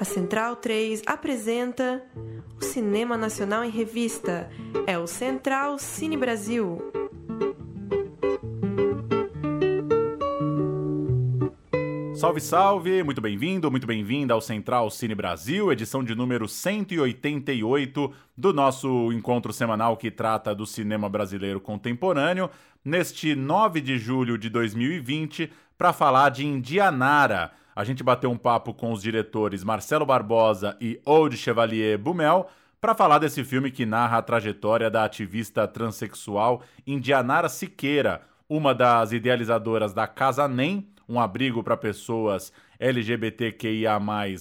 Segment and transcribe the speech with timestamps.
[0.00, 2.00] A Central 3 apresenta
[2.56, 4.48] o Cinema Nacional em Revista.
[4.86, 6.78] É o Central Cine Brasil.
[12.14, 13.02] Salve, salve!
[13.02, 19.52] Muito bem-vindo, muito bem-vinda ao Central Cine Brasil, edição de número 188 do nosso encontro
[19.52, 22.48] semanal que trata do cinema brasileiro contemporâneo,
[22.84, 28.74] neste 9 de julho de 2020, para falar de Indianara a gente bateu um papo
[28.74, 32.48] com os diretores Marcelo Barbosa e Old Chevalier Bumel
[32.80, 39.12] para falar desse filme que narra a trajetória da ativista transexual Indianara Siqueira, uma das
[39.12, 43.96] idealizadoras da Casa NEM, um abrigo para pessoas LGBTQIA+,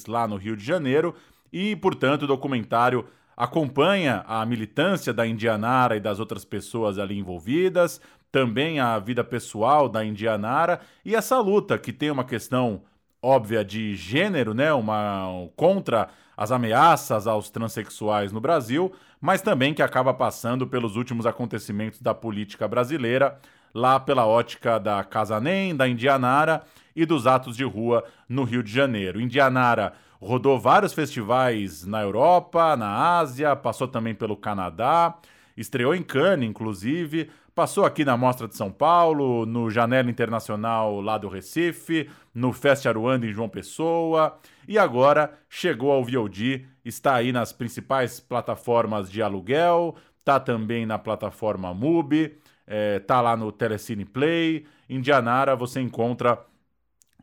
[0.07, 1.13] lá no Rio de Janeiro,
[1.53, 8.01] e, portanto, o documentário acompanha a militância da Indianara e das outras pessoas ali envolvidas,
[8.31, 12.81] também a vida pessoal da Indianara e essa luta que tem uma questão
[13.27, 19.81] óbvia de gênero, né, uma contra as ameaças aos transexuais no Brasil, mas também que
[19.81, 23.37] acaba passando pelos últimos acontecimentos da política brasileira,
[23.73, 26.63] lá pela ótica da Casa Nem, da Indianara
[26.95, 29.19] e dos atos de rua no Rio de Janeiro.
[29.19, 35.15] Indianara rodou vários festivais na Europa, na Ásia, passou também pelo Canadá,
[35.55, 41.17] estreou em Cannes, inclusive, Passou aqui na Mostra de São Paulo, no Janela Internacional lá
[41.17, 47.31] do Recife, no Fest Aruanda em João Pessoa e agora chegou ao VOD, está aí
[47.31, 54.05] nas principais plataformas de aluguel, tá também na plataforma MUBI, é, tá lá no Telecine
[54.05, 54.67] Play.
[54.87, 56.39] Indianara você encontra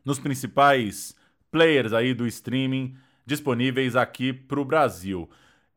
[0.03, 1.15] nos principais
[1.49, 2.93] players aí do streaming
[3.25, 5.29] disponíveis aqui para o Brasil.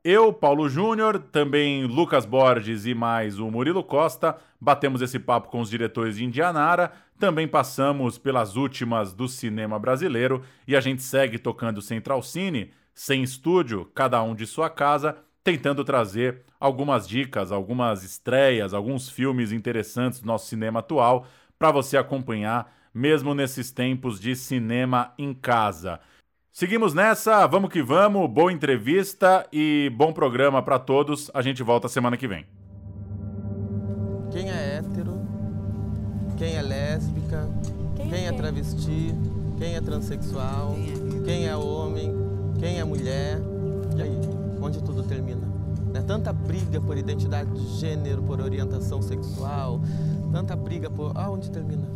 [0.04, 4.36] Eu, Paulo Júnior, também Lucas Borges e mais o Murilo Costa.
[4.60, 10.42] Batemos esse papo com os diretores de Indianara, também passamos pelas últimas do cinema brasileiro.
[10.69, 15.84] E a gente segue tocando Central Cine, sem estúdio, cada um de sua casa, tentando
[15.84, 21.26] trazer algumas dicas, algumas estreias, alguns filmes interessantes do nosso cinema atual
[21.59, 25.98] para você acompanhar, mesmo nesses tempos de cinema em casa.
[26.53, 31.31] Seguimos nessa, vamos que vamos, boa entrevista e bom programa para todos.
[31.32, 32.47] A gente volta semana que vem.
[34.32, 35.20] Quem é hétero?
[36.36, 37.48] Quem é lésbica?
[37.94, 39.14] Quem, quem é, é travesti?
[39.59, 40.75] Quem é transexual?
[40.75, 41.25] Quem é?
[41.25, 42.12] quem é homem?
[42.59, 43.38] Quem é mulher?
[43.97, 44.20] E aí,
[44.60, 45.47] onde tudo termina?
[45.92, 46.03] Né?
[46.06, 49.80] Tanta briga por identidade de gênero, por orientação sexual,
[50.32, 51.12] tanta briga por.
[51.15, 51.86] Ah, onde termina?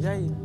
[0.00, 0.43] E aí?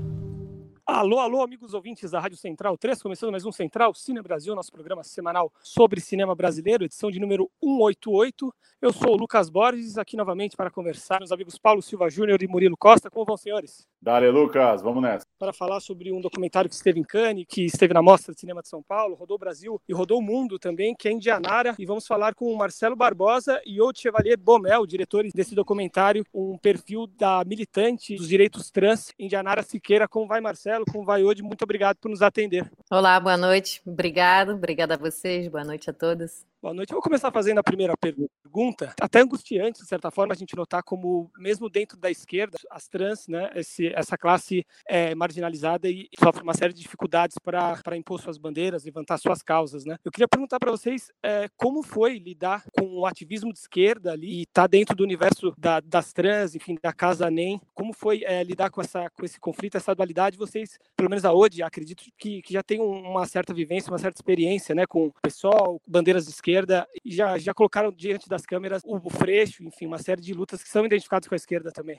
[0.92, 4.72] Alô, alô, amigos ouvintes da Rádio Central 3, começando mais um Central Cine Brasil, nosso
[4.72, 8.52] programa semanal sobre cinema brasileiro, edição de número 188.
[8.82, 12.42] Eu sou o Lucas Borges, aqui novamente para conversar com os amigos Paulo Silva Júnior
[12.42, 13.08] e Murilo Costa.
[13.08, 13.88] Como vão, senhores?
[14.02, 15.26] Dale, Lucas, vamos nessa.
[15.38, 18.62] Para falar sobre um documentário que esteve em Cannes, que esteve na Mostra de Cinema
[18.62, 21.76] de São Paulo, rodou o Brasil e rodou o mundo também, que é Indianara.
[21.78, 26.58] E vamos falar com o Marcelo Barbosa e o Chevalier Bomel, diretores desse documentário, um
[26.58, 30.08] perfil da militante dos direitos trans, Indianara Siqueira.
[30.08, 30.60] Como vai, Marcelo?
[30.60, 31.42] Marcelo, com vai hoje.
[31.42, 32.70] Muito obrigado por nos atender.
[32.92, 33.82] Olá, boa noite.
[33.86, 35.48] Obrigado, obrigada a vocês.
[35.48, 36.49] Boa noite a todos.
[36.62, 36.92] Boa noite.
[36.92, 38.94] Eu vou começar fazendo a primeira pergunta.
[39.00, 43.30] Até angustiante, de certa forma, a gente notar como, mesmo dentro da esquerda, as trans,
[43.30, 48.38] né, esse, essa classe é marginalizada e sofre uma série de dificuldades para impor suas
[48.38, 49.86] bandeiras, levantar suas causas.
[49.86, 49.98] Né?
[50.04, 54.40] Eu queria perguntar para vocês é, como foi lidar com o ativismo de esquerda ali
[54.40, 57.62] e estar tá dentro do universo da, das trans, enfim, da Casa NEM.
[57.74, 60.38] Como foi é, lidar com, essa, com esse conflito, essa dualidade?
[60.38, 64.18] Vocês, pelo menos a hoje, acredito que, que já tem uma certa vivência, uma certa
[64.18, 68.46] experiência né, com o pessoal, bandeiras de esquerda esquerda e já, já colocaram diante das
[68.46, 71.98] câmeras o, Freixo, enfim, uma série de lutas que são identificadas com a esquerda também.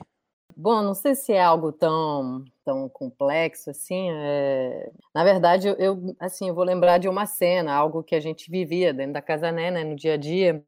[0.55, 4.09] Bom, não sei se é algo tão, tão complexo assim.
[4.11, 4.91] É...
[5.15, 8.93] Na verdade, eu, assim, eu vou lembrar de uma cena, algo que a gente vivia
[8.93, 10.61] dentro da casa né, né, no dia a dia.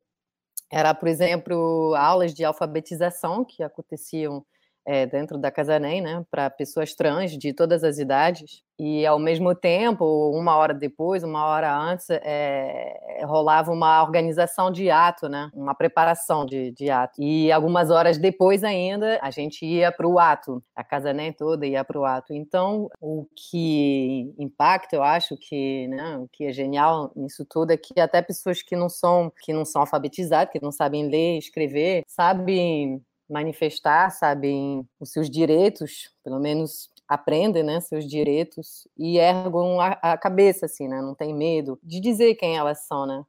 [0.72, 4.46] Era, por exemplo, aulas de alfabetização que aconteciam
[4.86, 8.62] é, dentro da Casanem, né, para pessoas trans de todas as idades.
[8.80, 14.90] E, ao mesmo tempo, uma hora depois, uma hora antes, é, rolava uma organização de
[14.90, 17.22] ato, né, uma preparação de, de ato.
[17.22, 21.84] E algumas horas depois ainda, a gente ia para o ato, a Casanem toda ia
[21.84, 22.34] para o ato.
[22.34, 27.78] Então, o que impacta, eu acho que, né, o que é genial nisso tudo é
[27.78, 32.04] que até pessoas que não são, que não são alfabetizadas, que não sabem ler, escrever,
[32.08, 39.90] sabem manifestar, sabem os seus direitos, pelo menos aprendem, né, seus direitos e ergam a,
[40.02, 43.24] a, cabeça, assim, né, não tem medo de dizer quem elas são, né.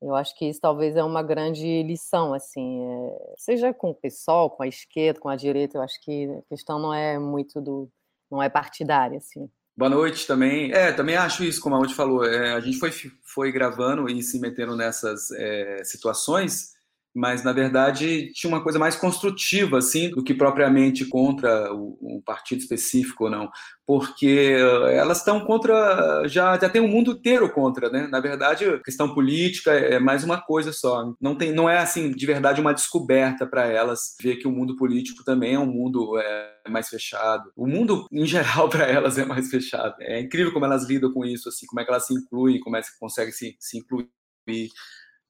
[0.00, 4.48] Eu acho que isso talvez é uma grande lição, assim, é, seja com o pessoal,
[4.48, 7.90] com a esquerda, com a direita, eu acho que a questão não é muito do,
[8.30, 9.50] não é partidária, assim.
[9.76, 10.72] Boa noite também.
[10.72, 12.24] É, também acho isso, como a Udi falou.
[12.24, 12.90] É, a gente foi,
[13.22, 16.72] foi gravando e se metendo nessas é, situações
[17.18, 22.60] mas na verdade tinha uma coisa mais construtiva assim do que propriamente contra um partido
[22.60, 23.50] específico ou não,
[23.84, 28.06] porque eh, elas estão contra já já tem o um mundo inteiro contra, né?
[28.06, 31.12] Na verdade, a questão política é mais uma coisa só.
[31.20, 34.76] Não tem não é assim de verdade uma descoberta para elas ver que o mundo
[34.76, 37.50] político também é um mundo é, mais fechado.
[37.56, 39.96] O mundo em geral para elas é mais fechado.
[40.00, 42.76] É incrível como elas lidam com isso assim, como é que elas se incluem, como
[42.76, 44.08] é que conseguem se, se incluir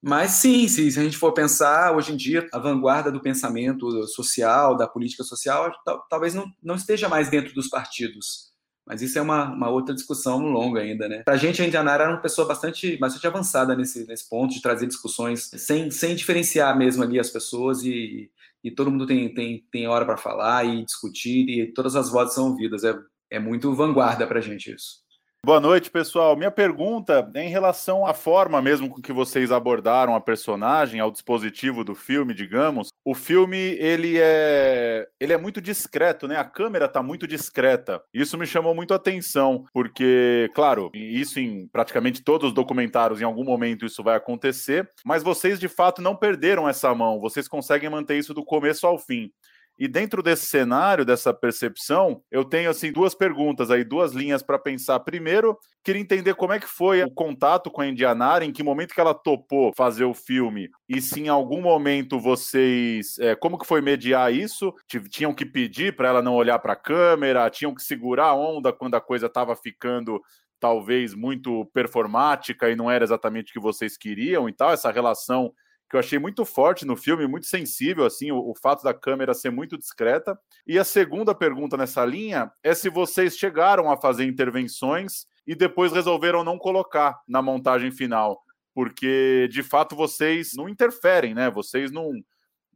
[0.01, 4.77] mas sim, se, a gente for pensar, hoje em dia, a vanguarda do pensamento social,
[4.77, 5.73] da política social,
[6.09, 8.49] talvez não, não esteja mais dentro dos partidos.
[8.87, 11.23] Mas isso é uma, uma outra discussão longa ainda, né?
[11.27, 14.87] A gente, a Indianara era uma pessoa bastante, bastante avançada nesse, nesse ponto, de trazer
[14.87, 18.31] discussões sem, sem diferenciar mesmo ali as pessoas e,
[18.65, 22.35] e todo mundo tem, tem, tem hora para falar e discutir e todas as vozes
[22.35, 22.83] são ouvidas.
[22.83, 22.99] É,
[23.31, 25.07] é muito vanguarda para a gente isso.
[25.47, 26.37] Boa noite, pessoal.
[26.37, 31.13] Minha pergunta é em relação à forma mesmo com que vocês abordaram a personagem, ao
[31.13, 32.89] dispositivo do filme, digamos.
[33.05, 36.37] O filme, ele é ele é muito discreto, né?
[36.37, 38.03] A câmera está muito discreta.
[38.13, 43.25] Isso me chamou muito a atenção, porque, claro, isso em praticamente todos os documentários, em
[43.25, 47.21] algum momento isso vai acontecer, mas vocês de fato não perderam essa mão.
[47.21, 49.31] Vocês conseguem manter isso do começo ao fim.
[49.79, 54.59] E dentro desse cenário, dessa percepção, eu tenho assim duas perguntas aí, duas linhas para
[54.59, 54.99] pensar.
[55.01, 58.93] Primeiro, queria entender como é que foi o contato com a Indianara, em que momento
[58.95, 63.67] que ela topou fazer o filme, e se em algum momento vocês, é, como que
[63.67, 64.75] foi mediar isso?
[65.11, 68.73] Tinham que pedir para ela não olhar para a câmera, tinham que segurar a onda
[68.73, 70.21] quando a coisa estava ficando
[70.61, 75.53] talvez muito performática e não era exatamente o que vocês queriam e tal, essa relação
[75.89, 79.33] que eu achei muito forte no filme, muito sensível, assim, o, o, fato da câmera
[79.33, 80.39] ser muito discreta.
[80.67, 85.93] E a segunda pergunta nessa linha é se vocês chegaram a fazer intervenções e depois
[85.93, 88.43] resolveram não colocar na montagem final,
[88.75, 91.51] porque de fato vocês não interferem, né?
[91.51, 92.13] Vocês não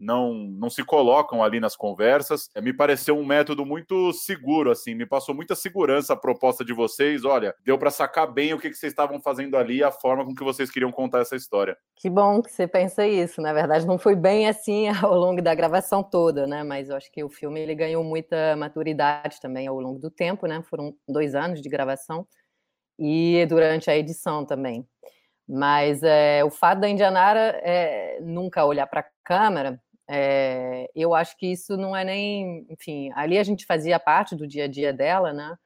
[0.02, 2.50] não, não se colocam ali nas conversas.
[2.54, 6.72] É, me pareceu um método muito seguro, assim, me passou muita segurança a proposta de
[6.72, 7.24] vocês.
[7.24, 10.24] Olha, deu para sacar bem o que, que vocês estavam fazendo ali e a forma
[10.24, 11.76] com que vocês queriam contar essa história.
[11.96, 13.40] Que bom que você pensa isso.
[13.40, 16.64] Na verdade, não foi bem assim ao longo da gravação toda, né?
[16.64, 20.46] Mas eu acho que o filme ele ganhou muita maturidade também ao longo do tempo,
[20.46, 20.62] né?
[20.68, 22.26] Foram dois anos de gravação
[22.98, 24.86] e durante a edição também.
[25.48, 29.80] Mas é, o fato da Indianara é, nunca olhar para a câmera
[30.14, 34.46] é, eu acho que isso não é nem, enfim, ali a gente fazia parte do
[34.46, 35.56] dia a dia dela, né?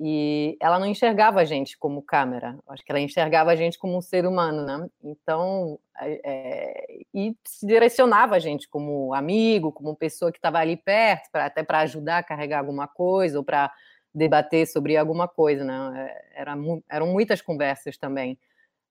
[0.00, 3.96] E ela não enxergava a gente como câmera, acho que ela enxergava a gente como
[3.96, 4.88] um ser humano, né?
[5.00, 11.30] Então, é, e se direcionava a gente como amigo, como pessoa que estava ali perto,
[11.30, 13.72] pra, até para ajudar a carregar alguma coisa ou para
[14.12, 16.12] debater sobre alguma coisa, né?
[16.34, 16.56] Era,
[16.90, 18.36] eram muitas conversas também.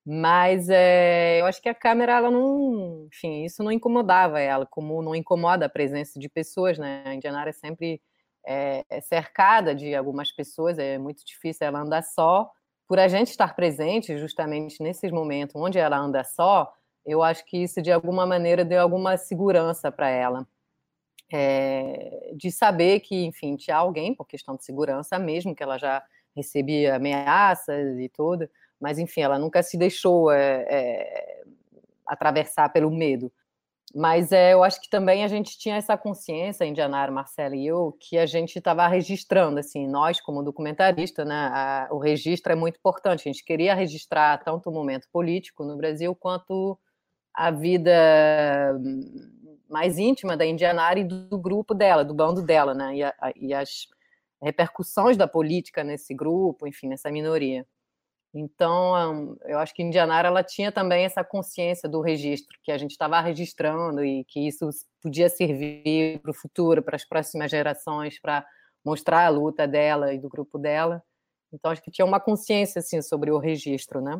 [0.05, 5.01] Mas é, eu acho que a câmera, ela não, enfim, isso não incomodava ela, como
[5.01, 7.03] não incomoda a presença de pessoas, né?
[7.05, 8.01] A Indianara é sempre
[8.45, 12.51] é, cercada de algumas pessoas, é muito difícil ela andar só.
[12.87, 16.73] Por a gente estar presente justamente nesses momentos onde ela anda só,
[17.05, 20.45] eu acho que isso de alguma maneira deu alguma segurança para ela.
[21.31, 26.03] É, de saber que, enfim, tinha alguém, por questão de segurança mesmo, que ela já
[26.35, 28.49] recebia ameaças e tudo,
[28.83, 31.43] mas enfim, ela nunca se deixou é, é,
[32.05, 33.31] atravessar pelo medo.
[33.95, 37.95] Mas é, eu acho que também a gente tinha essa consciência, Indianara, Marcela e eu,
[37.97, 42.75] que a gente estava registrando, assim, nós como documentarista, né, a, o registro é muito
[42.77, 43.21] importante.
[43.21, 46.77] A gente queria registrar tanto o momento político no Brasil quanto
[47.33, 47.89] a vida
[49.69, 53.13] mais íntima da Indianara e do, do grupo dela, do bando dela, né, e, a,
[53.37, 53.87] e as
[54.41, 57.65] repercussões da política nesse grupo, enfim, nessa minoria.
[58.33, 62.91] Então, eu acho que Indianara ela tinha também essa consciência do registro, que a gente
[62.91, 64.67] estava registrando e que isso
[65.01, 68.43] podia servir para o futuro, para as próximas gerações, para
[68.83, 71.03] mostrar a luta dela e do grupo dela.
[71.53, 74.19] Então, acho que tinha uma consciência assim sobre o registro, né?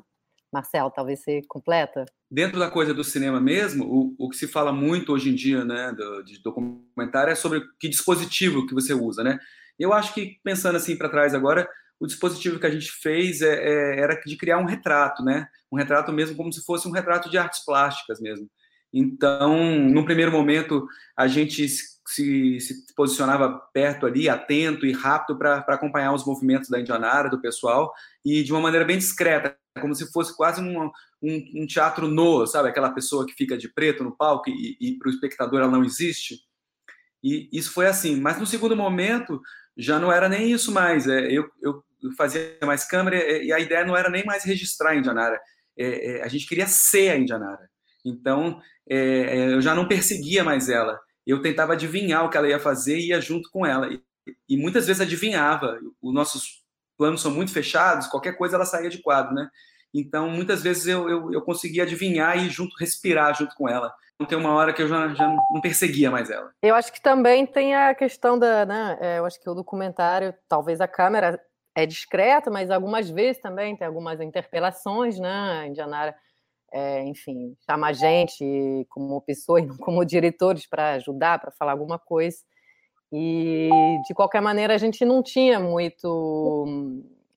[0.54, 2.06] Marcel, talvez você completa?
[2.30, 5.66] Dentro da coisa do cinema mesmo, o, o que se fala muito hoje em dia,
[5.66, 9.40] né, do, de documentário é sobre que dispositivo que você usa, né?
[9.80, 11.68] Eu acho que pensando assim para trás agora,
[12.04, 15.48] o dispositivo que a gente fez é, é, era de criar um retrato, né?
[15.72, 18.50] Um retrato mesmo como se fosse um retrato de artes plásticas mesmo.
[18.92, 25.60] Então, no primeiro momento, a gente se, se posicionava perto ali, atento e rápido para
[25.60, 27.94] acompanhar os movimentos da Indianara, do pessoal,
[28.26, 30.92] e de uma maneira bem discreta, como se fosse quase um,
[31.22, 32.68] um, um teatro no, sabe?
[32.68, 35.86] Aquela pessoa que fica de preto no palco e, e para o espectador ela não
[35.86, 36.42] existe.
[37.24, 38.20] E isso foi assim.
[38.20, 39.42] Mas no segundo momento,
[39.78, 41.08] já não era nem isso mais.
[41.08, 41.84] É, eu, eu
[42.18, 45.40] fazia mais câmera e a ideia não era nem mais registrar a Indianara,
[45.78, 47.70] é, é, a gente queria ser a Indianara.
[48.06, 51.00] Então, é, é, eu já não perseguia mais ela.
[51.26, 53.92] Eu tentava adivinhar o que ela ia fazer e ia junto com ela.
[53.92, 54.02] E,
[54.50, 55.80] e muitas vezes adivinhava.
[56.02, 56.64] Os nossos
[56.98, 59.50] planos são muito fechados, qualquer coisa ela saía de quadro, né?
[59.94, 63.94] Então, muitas vezes eu, eu, eu conseguia adivinhar e junto respirar junto com ela.
[64.16, 66.52] Então, tem uma hora que eu já, já não perseguia mais ela.
[66.62, 68.98] Eu acho que também tem a questão da, né?
[69.00, 71.40] É, eu acho que o documentário, talvez a câmera
[71.76, 75.62] é discreta, mas algumas vezes também tem algumas interpelações, né?
[75.62, 76.16] A Indianara
[76.74, 78.44] é, enfim, chama a gente
[78.90, 82.38] como pessoa e não como diretores para ajudar, para falar alguma coisa.
[83.12, 83.70] E,
[84.08, 86.66] de qualquer maneira, a gente não tinha muito.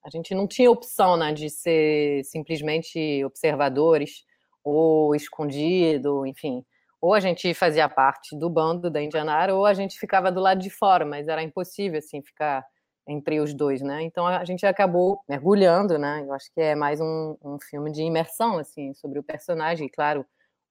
[0.03, 4.25] A gente não tinha opção né, de ser simplesmente observadores
[4.65, 6.65] ou escondido, enfim.
[7.01, 10.61] Ou a gente fazia parte do bando da Indianara ou a gente ficava do lado
[10.61, 12.65] de fora, mas era impossível assim ficar
[13.07, 14.03] entre os dois, né?
[14.03, 16.25] Então a gente acabou mergulhando, né?
[16.27, 20.27] Eu acho que é mais um, um filme de imersão, assim, sobre o personagem, claro,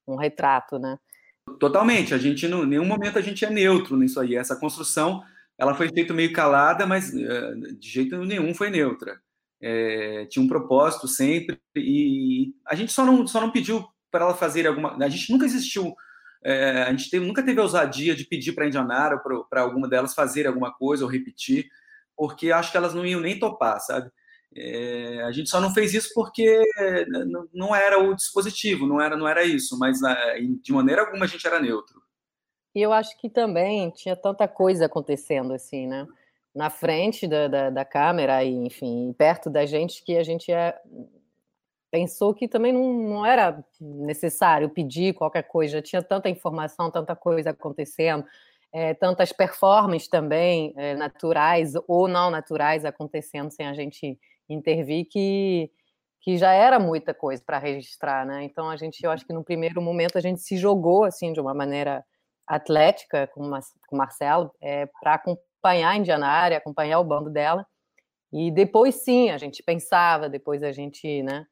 [0.07, 0.97] um retrato, né?
[1.59, 2.13] Totalmente.
[2.13, 4.35] A gente, em nenhum momento, a gente é neutro nisso aí.
[4.35, 5.23] Essa construção,
[5.57, 9.19] ela foi feita meio calada, mas uh, de jeito nenhum foi neutra.
[9.61, 14.35] É, tinha um propósito sempre e a gente só não, só não pediu para ela
[14.35, 14.97] fazer alguma.
[15.03, 15.95] A gente nunca existiu.
[16.43, 19.87] É, a gente teve, nunca teve a ousadia de pedir para a Indianara para alguma
[19.87, 21.67] delas fazer alguma coisa ou repetir
[22.15, 24.11] porque acho que elas não iam nem topar, sabe?
[24.57, 26.63] É, a gente só não fez isso porque
[27.53, 29.99] não era o dispositivo, não era, não era isso, mas
[30.61, 32.01] de maneira alguma a gente era neutro.
[32.73, 36.07] E eu acho que também tinha tanta coisa acontecendo assim, né?
[36.53, 40.77] Na frente da, da, da câmera e, enfim, perto da gente, que a gente é,
[41.91, 47.49] pensou que também não, não era necessário pedir qualquer coisa, tinha tanta informação, tanta coisa
[47.49, 48.25] acontecendo
[48.75, 55.71] é, tantas performances também é, naturais ou não naturais acontecendo sem a gente intervir que
[56.19, 58.43] que já era muita coisa para registrar, né?
[58.43, 61.39] Então a gente, eu acho que no primeiro momento a gente se jogou assim de
[61.39, 62.03] uma maneira
[62.47, 63.43] atlética com,
[63.87, 67.63] com o Marcelo é, para acompanhar a Indianária, acompanhar o bando dela
[68.33, 71.45] e depois sim a gente pensava, depois a gente, né?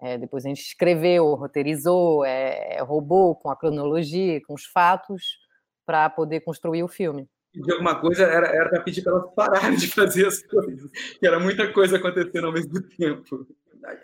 [0.00, 5.47] É, depois a gente escreveu, roteirizou, é, roubou com a cronologia, com os fatos
[5.88, 7.26] para poder construir o filme.
[7.54, 11.40] De alguma coisa era, para pedir para elas pararem de fazer as coisas, que era
[11.40, 13.46] muita coisa acontecendo ao mesmo tempo.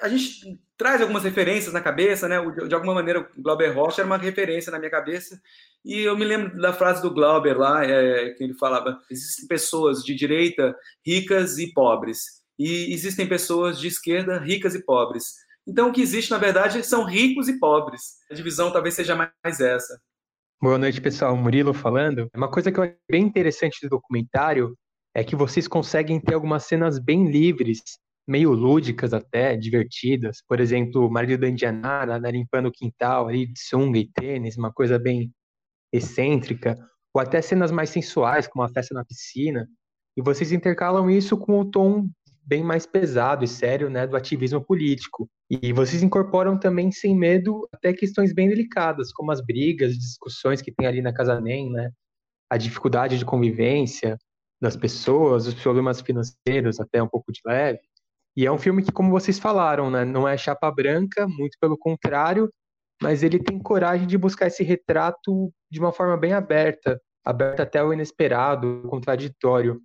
[0.00, 2.40] A gente traz algumas referências na cabeça, né?
[2.66, 5.38] De alguma maneira, o Glauber Rocha era uma referência na minha cabeça.
[5.84, 10.02] E eu me lembro da frase do Glauber lá, é, que ele falava: existem pessoas
[10.02, 10.74] de direita
[11.04, 15.34] ricas e pobres, e existem pessoas de esquerda ricas e pobres.
[15.66, 18.20] Então, o que existe, na verdade, são ricos e pobres.
[18.30, 20.00] A divisão talvez seja mais essa.
[20.64, 21.36] Boa noite, pessoal.
[21.36, 22.26] Murilo falando.
[22.34, 24.74] Uma coisa que eu achei bem interessante do documentário
[25.14, 27.82] é que vocês conseguem ter algumas cenas bem livres,
[28.26, 30.38] meio lúdicas até, divertidas.
[30.48, 34.56] Por exemplo, o marido da Indianara né, limpando o quintal ali de sunga e tênis,
[34.56, 35.30] uma coisa bem
[35.92, 36.78] excêntrica.
[37.12, 39.68] Ou até cenas mais sensuais, como a festa na piscina.
[40.16, 42.08] E vocês intercalam isso com o tom
[42.42, 45.28] bem mais pesado e sério né, do ativismo político.
[45.50, 50.72] E vocês incorporam também, sem medo, até questões bem delicadas, como as brigas, discussões que
[50.72, 51.90] tem ali na Casa NEM, né?
[52.50, 54.16] a dificuldade de convivência
[54.60, 57.80] das pessoas, os problemas financeiros, até um pouco de leve.
[58.36, 61.76] E é um filme que, como vocês falaram, né, não é chapa branca, muito pelo
[61.76, 62.50] contrário,
[63.02, 67.82] mas ele tem coragem de buscar esse retrato de uma forma bem aberta, aberta até
[67.82, 69.80] o inesperado, contraditório.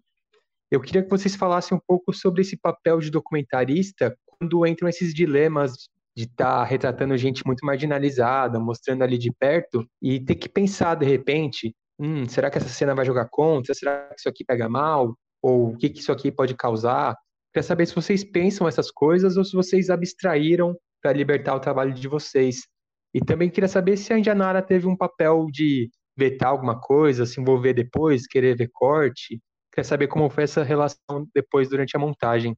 [0.71, 5.13] Eu queria que vocês falassem um pouco sobre esse papel de documentarista quando entram esses
[5.13, 10.49] dilemas de estar tá retratando gente muito marginalizada, mostrando ali de perto e ter que
[10.49, 13.73] pensar de repente, hum, será que essa cena vai jogar contra?
[13.73, 15.15] Será que isso aqui pega mal?
[15.41, 17.15] Ou o que, que isso aqui pode causar?
[17.53, 21.93] Queria saber se vocês pensam essas coisas ou se vocês abstraíram para libertar o trabalho
[21.93, 22.67] de vocês.
[23.13, 27.39] E também queria saber se a Indianara teve um papel de vetar alguma coisa, se
[27.39, 29.39] envolver depois, querer ver corte,
[29.73, 32.55] quer saber como foi essa relação depois durante a montagem.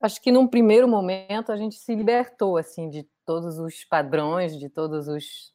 [0.00, 4.68] Acho que num primeiro momento a gente se libertou assim de todos os padrões, de
[4.68, 5.52] todos os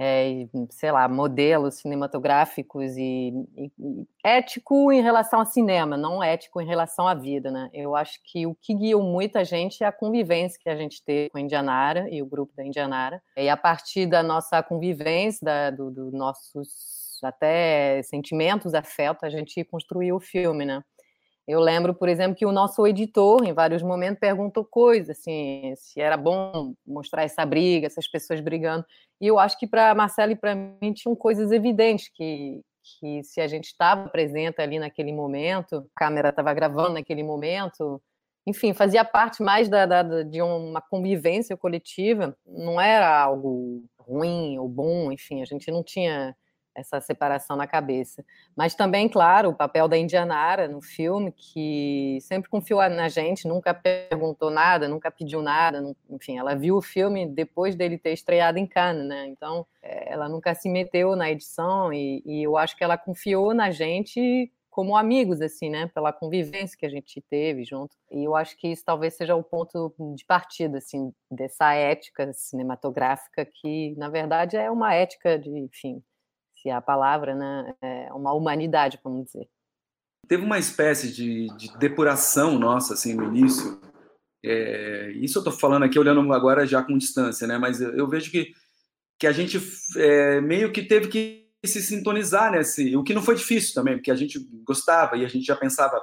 [0.00, 6.60] é, sei lá, modelos cinematográficos e, e, e, ético em relação ao cinema, não ético
[6.60, 7.68] em relação à vida, né?
[7.72, 11.30] Eu acho que o que guiou muita gente é a convivência que a gente teve
[11.30, 13.20] com a Indianara e o grupo da Indianara.
[13.36, 19.64] E a partir da nossa convivência, da, do, do nossos até sentimentos, afeto, a gente
[19.64, 20.80] construiu o filme, né?
[21.48, 25.98] Eu lembro, por exemplo, que o nosso editor, em vários momentos, perguntou coisas, assim, se
[25.98, 28.84] era bom mostrar essa briga, essas pessoas brigando.
[29.18, 32.60] E eu acho que para Marcelo e para mim tinham coisas evidentes que,
[33.00, 37.98] que se a gente estava presente ali naquele momento, a câmera estava gravando naquele momento,
[38.46, 44.68] enfim, fazia parte mais da, da, de uma convivência coletiva, não era algo ruim ou
[44.68, 46.36] bom, enfim, a gente não tinha
[46.78, 48.24] essa separação na cabeça.
[48.56, 53.74] Mas também, claro, o papel da Indianara no filme, que sempre confiou na gente, nunca
[53.74, 58.66] perguntou nada, nunca pediu nada, enfim, ela viu o filme depois dele ter estreado em
[58.66, 59.26] Cannes, né?
[59.26, 63.52] Então, é, ela nunca se meteu na edição e, e eu acho que ela confiou
[63.52, 65.90] na gente como amigos, assim, né?
[65.92, 67.96] Pela convivência que a gente teve junto.
[68.12, 73.44] E eu acho que isso talvez seja o ponto de partida, assim, dessa ética cinematográfica
[73.44, 76.00] que, na verdade, é uma ética de, enfim,
[76.60, 79.48] se a palavra, né, é uma humanidade, vamos dizer.
[80.26, 83.80] Teve uma espécie de, de depuração nossa, assim, no início.
[84.44, 87.58] É, isso eu estou falando aqui olhando agora já com distância, né?
[87.58, 88.52] Mas eu, eu vejo que,
[89.18, 89.58] que a gente
[89.96, 94.10] é, meio que teve que se sintonizar nesse, o que não foi difícil também, porque
[94.10, 96.00] a gente gostava e a gente já pensava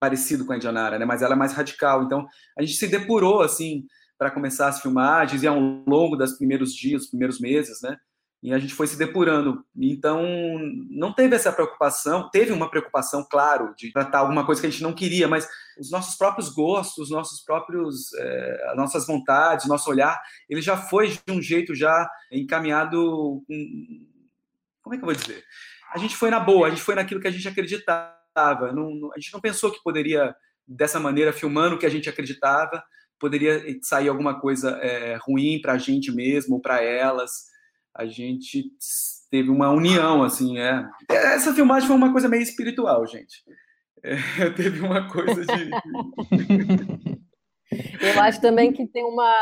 [0.00, 1.04] parecido com a Indianara, né?
[1.04, 2.02] Mas ela é mais radical.
[2.02, 2.26] Então
[2.58, 3.84] a gente se depurou assim
[4.18, 7.96] para começar as filmagens e ao longo dos primeiros dias, primeiros meses, né?
[8.42, 9.64] E a gente foi se depurando.
[9.76, 10.24] Então,
[10.88, 14.82] não teve essa preocupação, teve uma preocupação, claro, de tratar alguma coisa que a gente
[14.82, 15.46] não queria, mas
[15.78, 20.18] os nossos próprios gostos, os nossos próprios, é, as nossas vontades, nosso olhar,
[20.48, 24.06] ele já foi de um jeito já encaminhado, com,
[24.82, 25.44] como é que eu vou dizer?
[25.92, 29.18] A gente foi na boa, a gente foi naquilo que a gente acreditava, não, a
[29.18, 30.34] gente não pensou que poderia,
[30.66, 32.82] dessa maneira, filmando o que a gente acreditava,
[33.18, 37.49] poderia sair alguma coisa é, ruim para a gente mesmo, ou para elas,
[38.00, 38.64] a gente
[39.30, 40.88] teve uma união, assim, é.
[41.08, 43.44] Essa filmagem foi uma coisa meio espiritual, gente.
[44.02, 44.16] É,
[44.56, 45.70] teve uma coisa de.
[48.00, 49.32] Eu acho também que tem uma,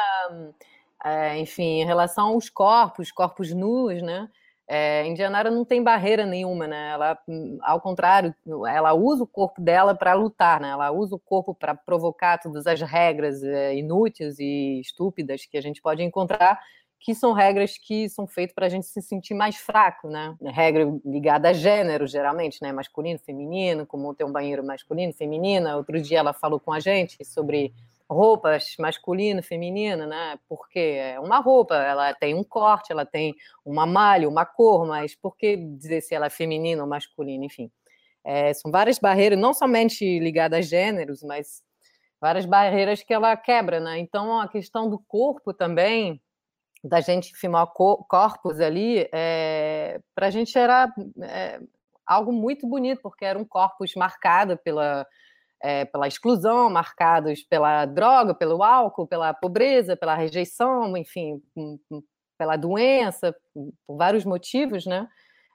[1.02, 4.28] é, enfim, em relação aos corpos, corpos nus, né?
[4.70, 6.90] É, Indianara não tem barreira nenhuma, né?
[6.90, 7.18] Ela,
[7.62, 8.34] ao contrário,
[8.68, 10.68] ela usa o corpo dela para lutar, né?
[10.68, 15.62] Ela usa o corpo para provocar todas as regras é, inúteis e estúpidas que a
[15.62, 16.60] gente pode encontrar
[17.00, 20.36] que são regras que são feitas para a gente se sentir mais fraco, né?
[20.42, 22.72] Regra ligada a gênero, geralmente, né?
[22.72, 25.76] Masculino, feminino, como ter um banheiro masculino, feminino.
[25.76, 27.72] Outro dia ela falou com a gente sobre
[28.10, 30.38] roupas masculino, feminino, né?
[30.48, 33.34] Porque é uma roupa, ela tem um corte, ela tem
[33.64, 37.70] uma malha, uma cor, mas por que dizer se ela é feminina ou masculina, enfim.
[38.24, 41.62] É, são várias barreiras, não somente ligadas a gêneros, mas
[42.20, 43.98] várias barreiras que ela quebra, né?
[43.98, 46.20] Então a questão do corpo também
[46.82, 51.60] da gente filmar corpos ali, é, eh, para a gente era é,
[52.06, 55.06] algo muito bonito, porque era um corpus marcado pela,
[55.62, 61.42] é, pela exclusão, marcados pela droga, pelo álcool, pela pobreza, pela rejeição, enfim,
[62.38, 63.34] pela doença,
[63.86, 65.08] por vários motivos, né?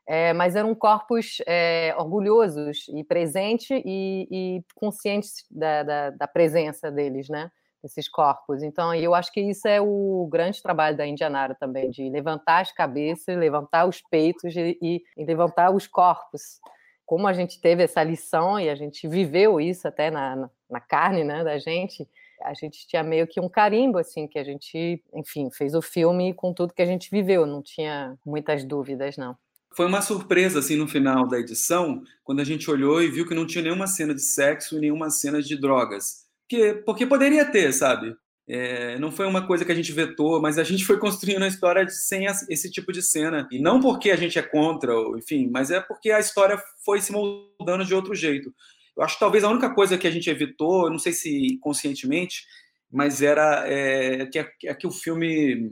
[0.05, 6.91] É, mas eram corpos é, orgulhosos e presentes e, e conscientes da, da, da, presença
[6.91, 7.49] deles, né?
[7.83, 8.63] Esses corpos.
[8.63, 12.71] Então, eu acho que isso é o grande trabalho da Indianara também, de levantar as
[12.71, 16.59] cabeças, levantar os peitos e, e, levantar os corpos.
[17.05, 21.23] Como a gente teve essa lição e a gente viveu isso até na, na carne
[21.23, 22.07] né, da gente,
[22.41, 26.33] a gente tinha meio que um carimbo, assim, que a gente, enfim, fez o filme
[26.33, 29.37] com tudo que a gente viveu, não tinha muitas dúvidas, não.
[29.75, 33.33] Foi uma surpresa, assim, no final da edição, quando a gente olhou e viu que
[33.33, 36.22] não tinha nenhuma cena de sexo e nenhuma cena de drogas
[36.53, 38.15] porque, porque poderia ter, sabe?
[38.47, 41.47] É, não foi uma coisa que a gente vetou, mas a gente foi construindo a
[41.47, 43.47] história sem esse tipo de cena.
[43.51, 47.11] E não porque a gente é contra, enfim, mas é porque a história foi se
[47.11, 48.53] moldando de outro jeito.
[48.95, 52.43] Eu acho que talvez a única coisa que a gente evitou, não sei se conscientemente,
[52.91, 55.71] mas era é, que, é que o filme,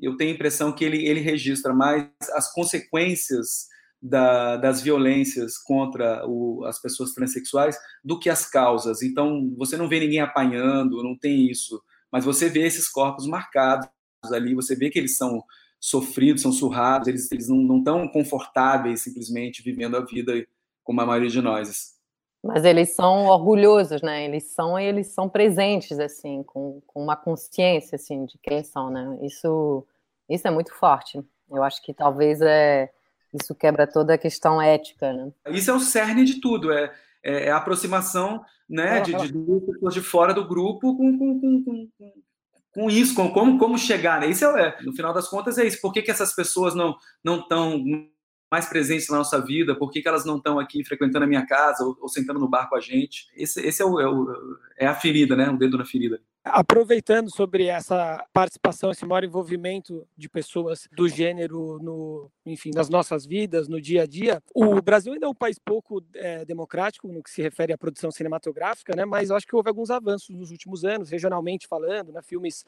[0.00, 3.66] eu tenho a impressão que ele, ele registra mais as consequências
[4.08, 9.02] da, das violências contra o, as pessoas transexuais do que as causas.
[9.02, 13.88] Então, você não vê ninguém apanhando, não tem isso, mas você vê esses corpos marcados
[14.32, 15.42] ali, você vê que eles são
[15.80, 20.32] sofridos, são surrados, eles, eles não estão confortáveis simplesmente vivendo a vida
[20.82, 21.96] como a maioria de nós.
[22.42, 24.24] Mas eles são orgulhosos, né?
[24.24, 29.18] Eles são eles são presentes assim, com, com uma consciência assim de quem são, né?
[29.22, 29.84] Isso
[30.28, 31.22] isso é muito forte.
[31.50, 32.90] Eu acho que talvez é
[33.32, 35.30] isso quebra toda a questão ética, né?
[35.48, 39.32] Isso é o cerne de tudo, é, é, é a aproximação né, de, de,
[39.66, 41.88] pessoas de fora do grupo com, com, com, com,
[42.72, 44.20] com isso, com como, como chegar.
[44.20, 44.28] Né?
[44.28, 45.80] Isso é, no final das contas, é isso.
[45.80, 47.82] Por que, que essas pessoas não estão
[48.50, 49.74] mais presentes na nossa vida?
[49.74, 52.48] Por que, que elas não estão aqui frequentando a minha casa ou, ou, sentando no
[52.48, 53.26] bar com a gente?
[53.34, 55.48] Esse, esse é, o, é, o, é a ferida, né?
[55.48, 56.20] O dedo na ferida.
[56.48, 63.26] Aproveitando sobre essa participação, esse maior envolvimento de pessoas do gênero no, enfim, nas nossas
[63.26, 67.20] vidas, no dia a dia, o Brasil ainda é um país pouco é, democrático no
[67.20, 69.04] que se refere à produção cinematográfica, né?
[69.04, 72.22] Mas acho que houve alguns avanços nos últimos anos, regionalmente falando, né?
[72.22, 72.64] Filmes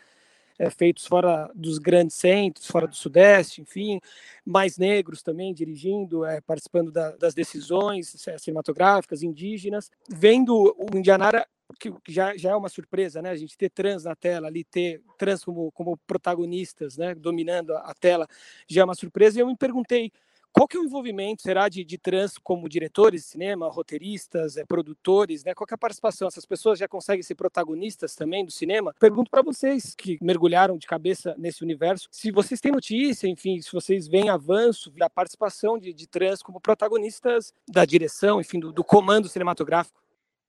[0.58, 4.00] é, feitos fora dos grandes centros, fora do Sudeste, enfim,
[4.44, 9.88] mais negros também dirigindo, é, participando da, das decisões é, cinematográficas, indígenas.
[10.08, 11.46] Vendo o Indianara
[11.78, 13.30] que, já, já é uma surpresa, né?
[13.30, 17.14] A gente ter trans na tela ali, ter trans como, como protagonistas, né?
[17.14, 18.26] Dominando a, a tela,
[18.66, 19.38] já é uma surpresa.
[19.38, 20.12] E eu me perguntei
[20.52, 24.64] qual que é o envolvimento, será, de, de trans como diretores de cinema, roteiristas, é,
[24.64, 25.54] produtores, né?
[25.54, 26.26] Qual que é a participação?
[26.26, 28.94] Essas pessoas já conseguem ser protagonistas também do cinema?
[28.98, 33.70] Pergunto para vocês que mergulharam de cabeça nesse universo, se vocês têm notícia, enfim, se
[33.70, 38.82] vocês veem avanço da participação de, de trans como protagonistas da direção, enfim, do, do
[38.82, 40.00] comando cinematográfico.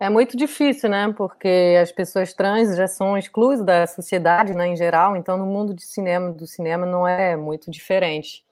[0.02, 1.12] É muito difícil, né?
[1.14, 5.16] Porque as pessoas trans já são excluídas da sociedade, né, em geral.
[5.18, 8.46] Então, no mundo de cinema, do cinema não é muito diferente.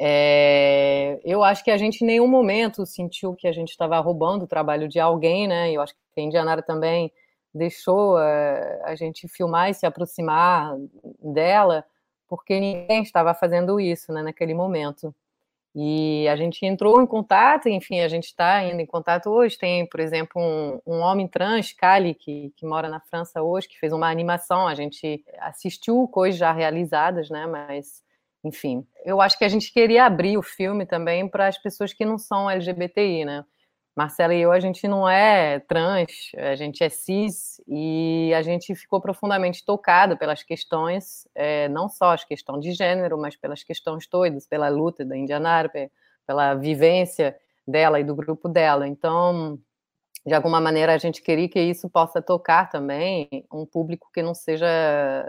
[0.00, 4.44] É, eu acho que a gente em nenhum momento sentiu que a gente estava roubando
[4.44, 5.72] o trabalho de alguém, né?
[5.72, 7.12] Eu acho que a Indianara também
[7.54, 10.74] deixou é, a gente filmar e se aproximar
[11.22, 11.84] dela,
[12.28, 15.14] porque ninguém estava fazendo isso, né, naquele momento.
[15.74, 19.56] E a gente entrou em contato, enfim, a gente está indo em contato hoje.
[19.56, 23.78] Tem, por exemplo, um, um homem trans, Kali, que, que mora na França hoje, que
[23.78, 24.66] fez uma animação.
[24.66, 27.46] A gente assistiu coisas já realizadas, né?
[27.46, 28.02] Mas,
[28.42, 32.04] enfim, eu acho que a gente queria abrir o filme também para as pessoas que
[32.04, 33.44] não são LGBTI, né?
[33.96, 38.74] Marcela e eu, a gente não é trans, a gente é cis e a gente
[38.74, 44.06] ficou profundamente tocado pelas questões, é, não só as questões de gênero, mas pelas questões
[44.06, 45.68] todas, pela luta da Indiana
[46.26, 48.86] pela vivência dela e do grupo dela.
[48.86, 49.58] Então,
[50.24, 54.34] de alguma maneira, a gente queria que isso possa tocar também um público que não
[54.34, 54.66] seja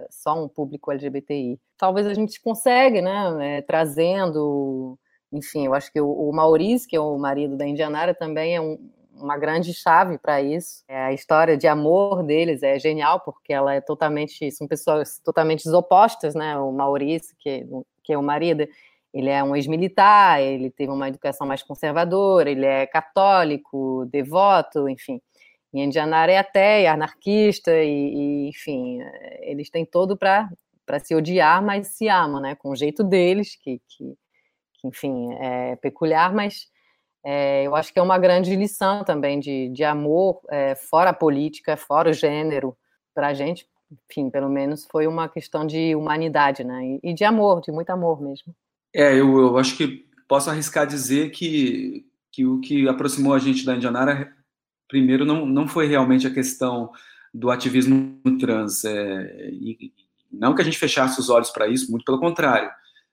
[0.09, 1.59] só um público LGBTI.
[1.77, 4.99] Talvez a gente consiga, né, é, trazendo
[5.31, 8.61] enfim, eu acho que o, o Maurício, que é o marido da Indianara, também é
[8.61, 8.77] um,
[9.13, 10.83] uma grande chave para isso.
[10.87, 15.67] É, a história de amor deles é genial, porque ela é totalmente, são pessoas totalmente
[15.69, 16.57] opostas, né?
[16.57, 17.65] O Maurício, que,
[18.03, 18.67] que é o marido,
[19.13, 25.21] ele é um ex-militar, ele teve uma educação mais conservadora, ele é católico, devoto, enfim.
[25.73, 28.99] E Indianara é até, é anarquista, e, e enfim,
[29.41, 30.49] eles têm todo para
[31.03, 32.55] se odiar, mas se amam, né?
[32.55, 34.17] Com o jeito deles, que que
[34.83, 36.69] enfim, é peculiar, mas
[37.23, 41.13] é, eu acho que é uma grande lição também de, de amor, é, fora a
[41.13, 42.75] política, fora o gênero,
[43.13, 43.67] para a gente,
[44.09, 46.99] enfim, pelo menos foi uma questão de humanidade, né?
[47.03, 48.55] E, de amor, de muito amor mesmo.
[48.93, 53.65] É, eu, eu acho que posso arriscar dizer que, que o que aproximou a gente
[53.65, 54.33] da Indianara,
[54.87, 56.91] primeiro, não, não foi realmente a questão
[57.33, 58.83] do ativismo trans.
[58.85, 59.93] É, e,
[60.31, 62.71] não que a gente fechasse os olhos para isso, muito pelo contrário,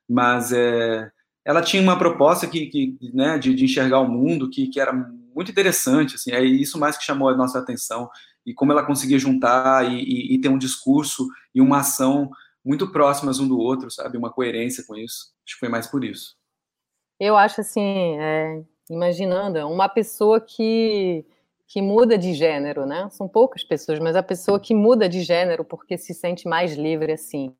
[0.09, 1.11] mas é,
[1.49, 4.93] ela tinha uma proposta que, que né, de, de, enxergar o mundo que, que era
[4.93, 8.11] muito interessante, assim, é isso mais que chamou a nossa atenção,
[8.45, 12.31] e como ela conseguia juntar e, e, e ter um discurso e uma ação
[12.63, 16.05] muito próximas um do outro, sabe, uma coerência com isso, acho que foi mais por
[16.05, 16.37] isso.
[17.19, 21.25] Eu acho assim, é, imaginando, uma pessoa que,
[21.67, 25.65] que muda de gênero, né, são poucas pessoas, mas a pessoa que muda de gênero
[25.65, 27.57] porque se sente mais livre, assim,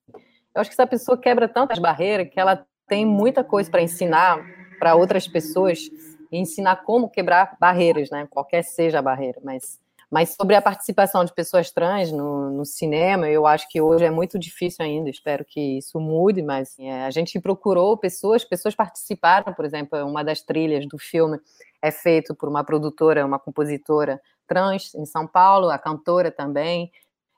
[0.55, 4.45] eu acho que essa pessoa quebra tantas barreiras que ela tem muita coisa para ensinar
[4.79, 5.91] para outras pessoas
[6.31, 8.27] e ensinar como quebrar barreiras, né?
[8.31, 9.79] Qualquer seja a barreira, mas
[10.11, 14.11] mas sobre a participação de pessoas trans no, no, cinema, eu acho que hoje é
[14.11, 15.11] muito difícil ainda.
[15.11, 20.25] Espero que isso mude, mas é, a gente procurou pessoas, pessoas participaram, por exemplo, uma
[20.25, 21.39] das trilhas do filme
[21.83, 26.91] é feito por uma produtora, uma compositora trans em São Paulo, a cantora também.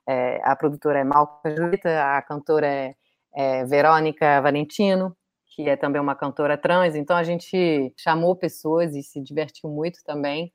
[0.06, 2.94] É, a produtora é Malca Julita, a cantora é,
[3.34, 5.16] é Verônica Valentino
[5.50, 6.94] que é também uma cantora trans.
[6.94, 10.52] Então a gente chamou pessoas e se divertiu muito também,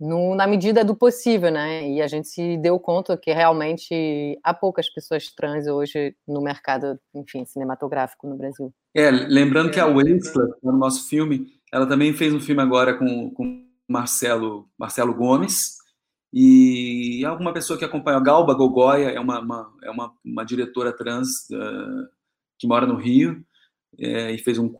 [0.00, 1.86] no, na medida do possível, né?
[1.86, 6.98] E a gente se deu conta que realmente há poucas pessoas trans hoje no mercado,
[7.14, 8.72] enfim, cinematográfico no Brasil.
[8.94, 13.30] É, lembrando que a Wensla, no nosso filme, ela também fez um filme agora com,
[13.30, 15.78] com Marcelo, Marcelo Gomes,
[16.32, 20.96] e alguma pessoa que acompanha, a Galba Gogoia, é uma, uma é uma, uma diretora
[20.96, 22.08] trans uh,
[22.58, 23.44] que mora no Rio,
[23.98, 24.74] é, e fez um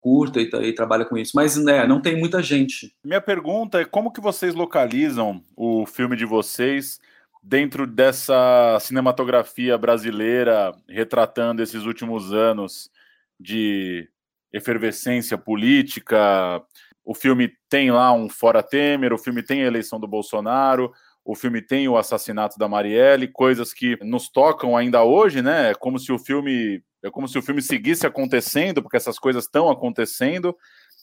[0.00, 1.32] curta e, e, trabalha com isso.
[1.34, 2.94] Mas né, não tem muita gente.
[3.04, 7.00] Minha pergunta é como que vocês localizam o filme de vocês
[7.42, 12.90] dentro dessa cinematografia brasileira retratando esses últimos anos
[13.38, 14.08] de
[14.52, 16.62] efervescência política.
[17.04, 20.92] O filme tem lá um fora Temer, o filme tem a eleição do Bolsonaro,
[21.24, 25.70] o filme tem o assassinato da Marielle, coisas que nos tocam ainda hoje, né?
[25.70, 29.44] É como se o filme é como se o filme seguisse acontecendo, porque essas coisas
[29.44, 30.56] estão acontecendo,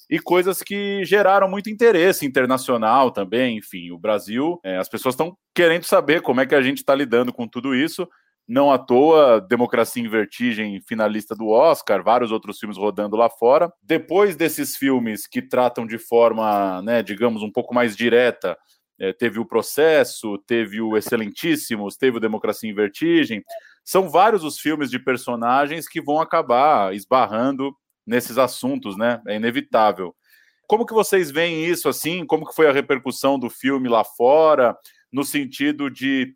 [0.09, 3.57] e coisas que geraram muito interesse internacional também.
[3.57, 6.93] Enfim, o Brasil, é, as pessoas estão querendo saber como é que a gente está
[6.93, 8.07] lidando com tudo isso.
[8.45, 13.71] Não à toa, Democracia em Vertigem, finalista do Oscar, vários outros filmes rodando lá fora.
[13.81, 18.57] Depois desses filmes que tratam de forma, né, digamos, um pouco mais direta,
[18.99, 23.41] é, teve o Processo, teve o Excelentíssimos, teve o Democracia em Vertigem.
[23.83, 29.21] São vários os filmes de personagens que vão acabar esbarrando nesses assuntos, né?
[29.27, 30.15] É inevitável.
[30.67, 32.25] Como que vocês veem isso assim?
[32.25, 34.75] Como que foi a repercussão do filme lá fora,
[35.11, 36.33] no sentido de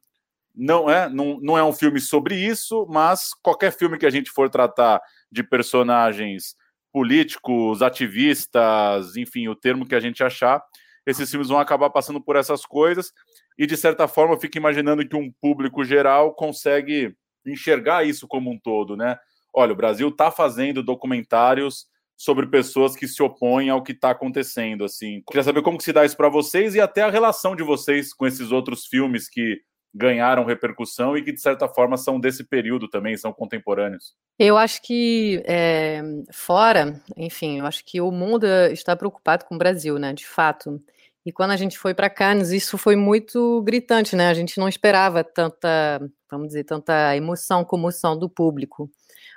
[0.55, 4.31] não é, não, não é um filme sobre isso, mas qualquer filme que a gente
[4.31, 4.99] for tratar
[5.31, 6.55] de personagens
[6.91, 10.63] políticos, ativistas, enfim, o termo que a gente achar,
[11.05, 13.11] esses filmes vão acabar passando por essas coisas
[13.57, 17.15] e de certa forma eu fico imaginando que um público geral consegue
[17.51, 19.17] enxergar isso como um todo, né?
[19.53, 24.83] Olha, o Brasil está fazendo documentários sobre pessoas que se opõem ao que está acontecendo,
[24.83, 25.21] assim.
[25.27, 28.13] Queria saber como que se dá isso para vocês e até a relação de vocês
[28.13, 29.61] com esses outros filmes que
[29.93, 34.15] ganharam repercussão e que, de certa forma, são desse período também, são contemporâneos?
[34.37, 39.57] Eu acho que é, fora, enfim, eu acho que o mundo está preocupado com o
[39.57, 40.81] Brasil, né, de fato.
[41.27, 44.29] E quando a gente foi para Cannes, isso foi muito gritante, né?
[44.29, 45.99] A gente não esperava tanta,
[46.31, 48.89] vamos dizer, tanta emoção, comoção do público.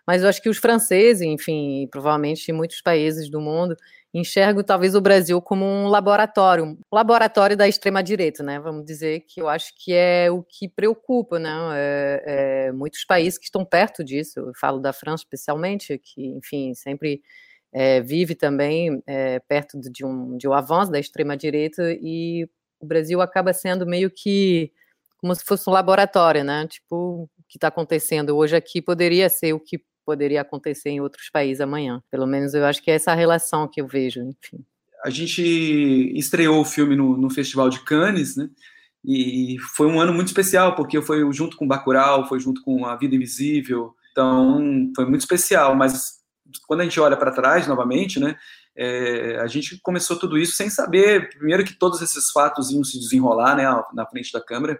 [0.06, 3.74] Mas eu acho que os franceses, enfim, provavelmente muitos países do mundo,
[4.14, 8.60] enxergo talvez o Brasil como um laboratório, um laboratório da extrema direita, né?
[8.60, 11.50] Vamos dizer que eu acho que é o que preocupa, né?
[11.74, 12.22] É,
[12.68, 14.38] é, muitos países que estão perto disso.
[14.38, 17.20] Eu falo da França especialmente, que enfim sempre
[17.72, 22.48] é, vive também é, perto de um de um avanço da extrema direita e
[22.80, 24.72] o Brasil acaba sendo meio que
[25.18, 26.66] como se fosse um laboratório, né?
[26.66, 31.28] Tipo, o que está acontecendo hoje aqui poderia ser o que poderia acontecer em outros
[31.28, 32.02] países amanhã.
[32.10, 34.64] Pelo menos eu acho que é essa relação que eu vejo, enfim.
[35.04, 35.42] A gente
[36.16, 38.48] estreou o filme no, no Festival de Cannes, né?
[39.04, 42.96] E foi um ano muito especial, porque foi junto com Bacurau, foi junto com A
[42.96, 46.19] Vida Invisível, então foi muito especial, mas
[46.66, 48.36] quando a gente olha para trás novamente, né,
[48.76, 52.98] é, a gente começou tudo isso sem saber, primeiro que todos esses fatos iam se
[52.98, 54.78] desenrolar, né, na frente da câmera,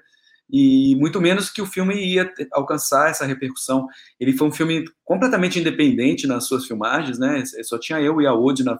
[0.52, 3.86] e muito menos que o filme ia alcançar essa repercussão.
[4.18, 7.44] Ele foi um filme completamente independente nas suas filmagens, né?
[7.62, 8.76] Só tinha eu e a Ode na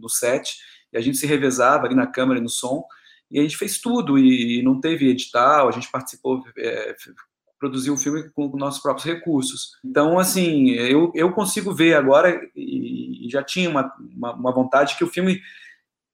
[0.00, 0.56] no set,
[0.92, 2.84] e a gente se revezava ali na câmera e no som,
[3.30, 6.96] e a gente fez tudo, e não teve edital, a gente participou, é,
[7.58, 9.72] produziu o filme com nossos próprios recursos.
[9.84, 14.96] Então, assim, eu, eu consigo ver agora, e, e já tinha uma, uma, uma vontade
[14.96, 15.40] que o filme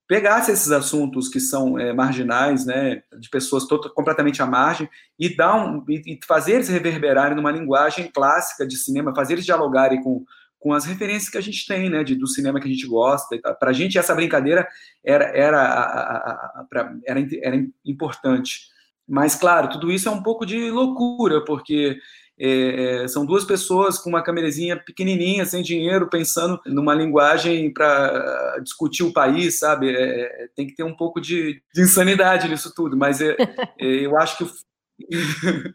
[0.06, 5.56] pegasse esses assuntos que são é, marginais, né, de pessoas completamente à margem, e, dar
[5.56, 10.24] um, e fazer eles reverberarem numa linguagem clássica de cinema, fazer eles dialogarem com,
[10.58, 13.38] com as referências que a gente tem, né, de, do cinema que a gente gosta.
[13.58, 14.68] Para a gente, essa brincadeira
[15.02, 18.70] era, era, a, a, a, pra, era, era importante.
[19.08, 21.98] Mas, claro, tudo isso é um pouco de loucura, porque
[22.38, 28.58] é, é, são duas pessoas com uma câmerazinha pequenininha, sem dinheiro, pensando numa linguagem para
[28.62, 29.94] discutir o país, sabe?
[29.94, 33.36] É, é, tem que ter um pouco de, de insanidade nisso tudo, mas é,
[33.78, 34.50] é, eu acho que o,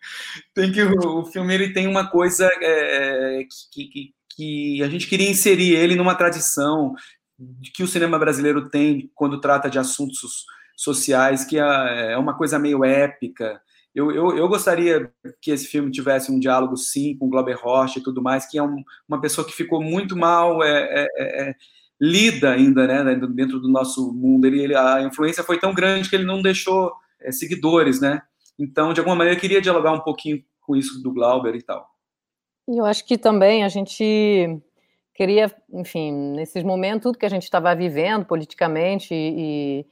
[0.53, 2.49] tem que o, o, filme ele tem uma coisa
[3.71, 6.95] que, que, que a gente queria inserir ele numa tradição
[7.73, 10.45] que o cinema brasileiro tem quando trata de assuntos
[10.77, 13.59] sociais, que é uma coisa meio épica,
[13.97, 15.11] eu, eu, eu, gostaria
[15.41, 18.55] que esse filme tivesse um diálogo, sim, com o Glauber Rocha e tudo mais, que
[18.55, 21.55] é um, uma pessoa que ficou muito mal é, é, é, é
[21.99, 24.45] lida ainda né, dentro do nosso mundo.
[24.45, 28.21] Ele, ele, a influência foi tão grande que ele não deixou é, seguidores, né?
[28.59, 31.89] Então, de alguma maneira, eu queria dialogar um pouquinho com isso do Glauber e tal.
[32.67, 34.61] E eu acho que também a gente
[35.15, 39.85] queria, enfim, nesses momentos, tudo que a gente estava vivendo politicamente e, e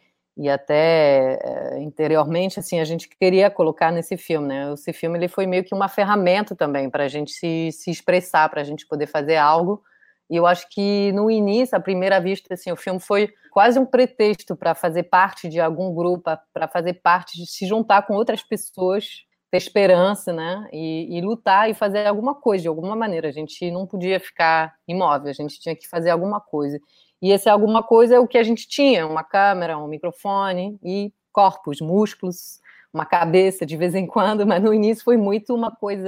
[0.50, 4.74] até é, interiormente assim a gente queria colocar nesse filme né?
[4.74, 8.50] Esse filme ele foi meio que uma ferramenta também para a gente se, se expressar
[8.50, 9.82] para a gente poder fazer algo.
[10.30, 13.86] E eu acho que no início à primeira vista assim o filme foi quase um
[13.86, 18.44] pretexto para fazer parte de algum grupo para fazer parte de se juntar com outras
[18.44, 20.68] pessoas ter esperança né?
[20.74, 23.30] E, e lutar e fazer alguma coisa de alguma maneira.
[23.30, 26.78] A gente não podia ficar imóvel a gente tinha que fazer alguma coisa
[27.26, 31.12] e esse alguma coisa é o que a gente tinha: uma câmera, um microfone e
[31.34, 32.60] corpos, músculos,
[32.94, 36.08] uma cabeça de vez em quando, mas no início foi muito uma coisa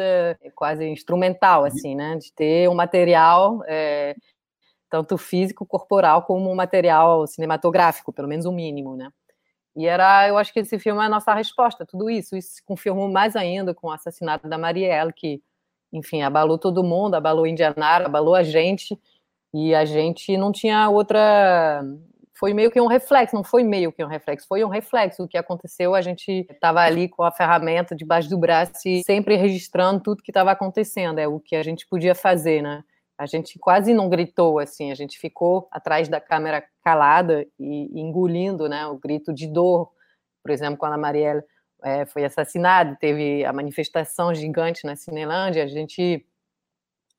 [0.53, 2.17] quase instrumental, assim, né?
[2.17, 4.15] De ter um material, é,
[4.91, 9.09] tanto físico, corporal, como um material cinematográfico, pelo menos o mínimo, né?
[9.75, 12.35] E era, eu acho que esse filme é a nossa resposta a tudo isso.
[12.37, 15.41] Isso se confirmou mais ainda com o assassinato da Marielle, que,
[15.91, 18.95] enfim, abalou todo mundo, abalou Indianara, abalou a gente,
[19.53, 21.83] e a gente não tinha outra.
[22.39, 25.27] Foi meio que um reflexo, não foi meio que um reflexo, foi um reflexo do
[25.27, 25.95] que aconteceu.
[25.95, 30.29] A gente estava ali com a ferramenta debaixo do braço e sempre registrando tudo que
[30.29, 32.83] estava acontecendo, é o que a gente podia fazer, né?
[33.17, 38.69] A gente quase não gritou, assim, a gente ficou atrás da câmera calada e, engolindo,
[38.69, 39.89] né, o grito de dor.
[40.43, 41.41] Por exemplo, quando a Marielle
[41.83, 46.26] é, foi assassinada, teve a manifestação gigante na Cinelândia, a gente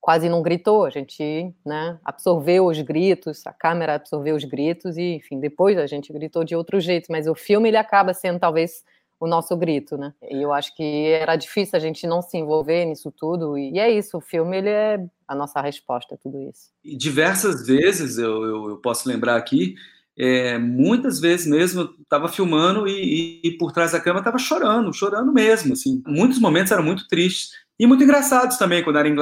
[0.00, 5.16] quase não gritou, a gente né, absorveu os gritos, a câmera absorveu os gritos e,
[5.16, 8.84] enfim, depois a gente gritou de outro jeito, mas o filme ele acaba sendo talvez
[9.20, 10.14] o nosso grito, né?
[10.30, 13.58] E eu acho que era difícil a gente não se envolver nisso tudo.
[13.58, 16.70] E é isso, o filme ele é a nossa resposta a tudo isso.
[16.84, 19.74] E diversas vezes eu, eu, eu posso lembrar aqui,
[20.16, 24.92] é, muitas vezes mesmo estava filmando e, e, e, por trás da câmera estava chorando,
[24.92, 25.72] chorando mesmo.
[25.72, 29.16] Assim, muitos momentos eram muito tristes e muito engraçados também quando era em,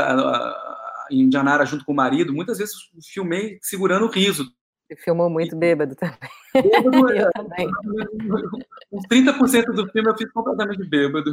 [1.11, 2.33] em Indianara junto com o marido.
[2.33, 2.75] Muitas vezes
[3.13, 4.47] filmei segurando o riso
[4.89, 6.17] você filmou muito bêbado também.
[6.55, 7.69] Bêbado, eu também.
[8.93, 11.33] Uns 30% do filme eu fiz completamente bêbado.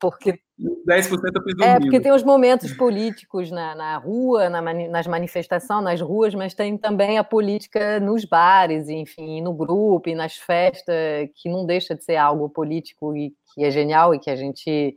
[0.00, 0.32] Porque...
[0.32, 1.62] 10% eu fiz dormindo.
[1.64, 6.54] É, porque tem os momentos políticos na, na rua, na nas manifestações, nas ruas, mas
[6.54, 10.94] tem também a política nos bares, enfim, no grupo e nas festas,
[11.34, 14.96] que não deixa de ser algo político e que é genial e que a gente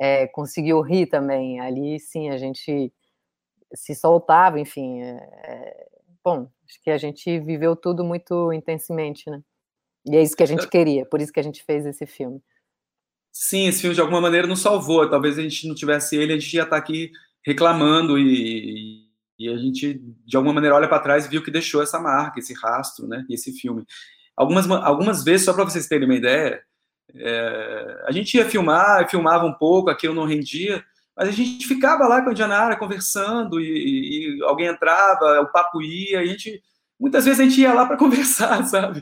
[0.00, 1.60] é, conseguiu rir também.
[1.60, 2.92] Ali, sim, a gente
[3.74, 5.02] se soltava, enfim.
[5.02, 5.86] É,
[6.22, 9.42] bom, acho que a gente viveu tudo muito intensamente, né?
[10.06, 12.40] E é isso que a gente queria, por isso que a gente fez esse filme.
[13.32, 15.08] Sim, esse filme de alguma maneira nos salvou.
[15.08, 17.10] Talvez a gente não tivesse ele, a gente ia estar aqui
[17.44, 21.82] reclamando e, e a gente de alguma maneira olha para trás e viu que deixou
[21.82, 23.24] essa marca, esse rastro, né?
[23.28, 23.84] Esse filme.
[24.36, 26.62] Algumas, algumas vezes, só para vocês terem uma ideia,
[27.14, 30.84] é, a gente ia filmar, filmava um pouco, aquilo não rendia,
[31.16, 35.80] mas a gente ficava lá com a Dianara conversando e, e, alguém entrava, o papo
[35.82, 36.62] ia, a gente
[36.98, 39.00] muitas vezes a gente ia lá para conversar, sabe?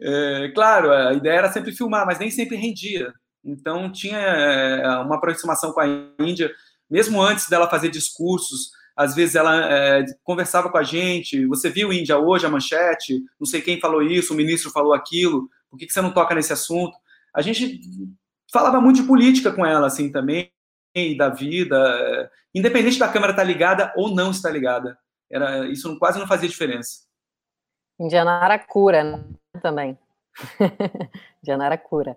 [0.00, 3.12] É, claro, a ideia era sempre filmar, mas nem sempre rendia.
[3.44, 5.86] Então tinha é, uma aproximação com a
[6.20, 6.52] Índia,
[6.90, 8.70] mesmo antes dela fazer discursos.
[8.96, 11.46] Às vezes ela é, conversava com a gente.
[11.46, 13.22] Você viu Índia hoje a manchete?
[13.38, 15.48] Não sei quem falou isso, o ministro falou aquilo.
[15.70, 16.96] Por que, que você não toca nesse assunto?
[17.34, 17.80] A gente
[18.52, 20.50] falava muito de política com ela, assim, também
[21.16, 24.98] da vida, independente da câmera estar tá ligada ou não estar ligada.
[25.30, 27.06] Era, isso quase não fazia diferença.
[28.00, 29.24] Indianara cura né,
[29.62, 29.98] também.
[31.42, 32.16] Indianara cura.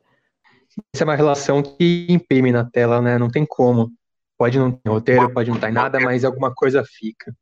[0.94, 3.18] Essa é uma relação que imprime na tela, né?
[3.18, 3.92] Não tem como.
[4.38, 7.36] Pode não ter roteiro, pode não estar em nada, mas alguma coisa fica.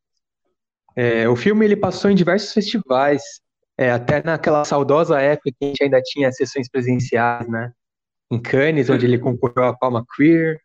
[0.96, 3.22] É, o filme ele passou em diversos festivais,
[3.80, 7.72] é, até naquela saudosa época que a gente ainda tinha sessões presenciais, né?
[8.30, 10.60] Em Cannes, onde ele concorreu a Palma Queer,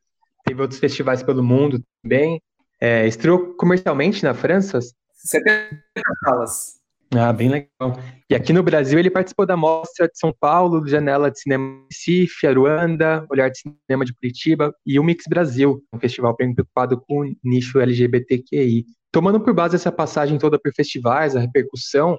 [0.46, 2.42] teve outros festivais pelo mundo também.
[2.78, 4.80] É, estreou comercialmente na França?
[5.14, 5.82] 70
[6.26, 6.74] salas.
[7.16, 7.98] Ah, bem legal.
[8.30, 11.96] E aqui no Brasil ele participou da Mostra de São Paulo, Janela de Cinema de
[11.96, 17.22] Recife, Aruanda, Olhar de Cinema de Curitiba e o Mix Brasil, um festival preocupado com
[17.22, 18.86] o nicho LGBTQI.
[19.10, 22.18] Tomando por base essa passagem toda por festivais, a repercussão,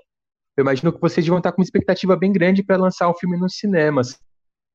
[0.57, 3.15] eu imagino que vocês vão estar com uma expectativa bem grande para lançar o um
[3.15, 4.19] filme nos cinemas.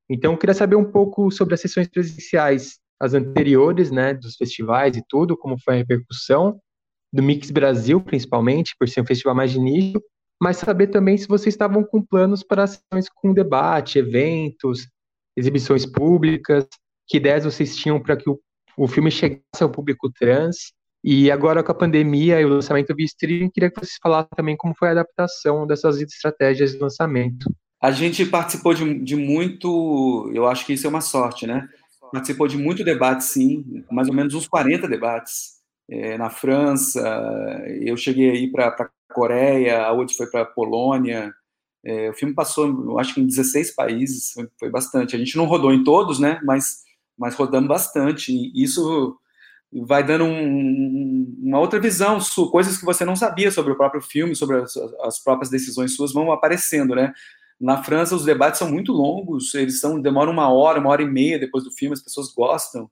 [0.10, 4.96] Então, eu queria saber um pouco sobre as sessões presenciais as anteriores, né, dos festivais
[4.96, 6.62] e tudo, como foi a repercussão
[7.12, 10.00] do Mix Brasil, principalmente, por ser um festival mais de nicho,
[10.40, 14.88] mas saber também se vocês estavam com planos para ações com debate, eventos,
[15.36, 16.68] exibições públicas,
[17.08, 18.40] que ideias vocês tinham para que o,
[18.78, 20.72] o filme chegasse ao público trans,
[21.04, 24.56] e agora com a pandemia e o lançamento via streaming, queria que vocês falassem também
[24.56, 27.52] como foi a adaptação dessas estratégias de lançamento.
[27.82, 31.68] A gente participou de, de muito, eu acho que isso é uma sorte, né?
[32.12, 35.62] participou de muito debate, sim, mais ou menos uns 40 debates.
[35.90, 37.02] É, na França,
[37.82, 41.34] eu cheguei aí para a Coreia, a outra foi para a Polônia.
[41.84, 45.16] É, o filme passou, acho que em 16 países, foi, foi, bastante.
[45.16, 46.84] A gente não rodou em todos, né, mas,
[47.18, 48.32] mas rodamos bastante.
[48.32, 49.18] E isso
[49.74, 52.20] vai dando um, uma outra visão,
[52.52, 56.12] coisas que você não sabia sobre o próprio filme, sobre as, as próprias decisões suas
[56.12, 57.14] vão aparecendo, né?
[57.60, 61.08] Na França, os debates são muito longos, eles são, demoram uma hora, uma hora e
[61.08, 62.90] meia depois do filme, as pessoas gostam.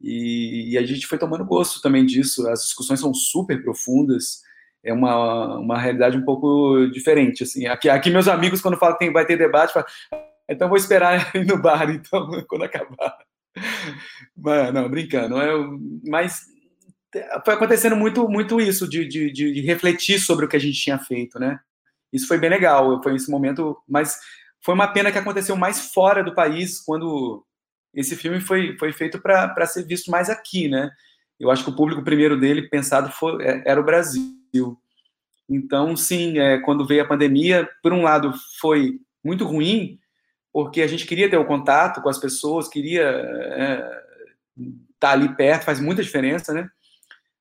[0.00, 2.48] E, e, a gente foi tomando gosto também disso.
[2.48, 4.40] As discussões são super profundas.
[4.82, 7.42] É uma, uma realidade um pouco diferente.
[7.42, 7.66] Assim.
[7.66, 9.88] Aqui, aqui meus amigos, quando falam que tem, vai ter debate, falam,
[10.48, 13.18] então vou esperar ir no bar, então, quando acabar.
[14.36, 15.40] Mas, não, brincando.
[15.40, 15.52] É,
[16.06, 16.40] mas
[17.44, 20.98] foi acontecendo muito, muito isso, de, de, de refletir sobre o que a gente tinha
[20.98, 21.58] feito, né?
[22.12, 24.18] Isso foi bem legal, foi esse momento, mas
[24.64, 27.44] foi uma pena que aconteceu mais fora do país, quando
[27.94, 30.90] esse filme foi, foi feito para ser visto mais aqui, né?
[31.38, 34.78] Eu acho que o público primeiro dele pensado foi, é, era o Brasil.
[35.48, 39.98] Então, sim, é, quando veio a pandemia, por um lado foi muito ruim,
[40.52, 44.02] porque a gente queria ter o contato com as pessoas, queria é,
[44.56, 46.68] estar tá ali perto, faz muita diferença, né?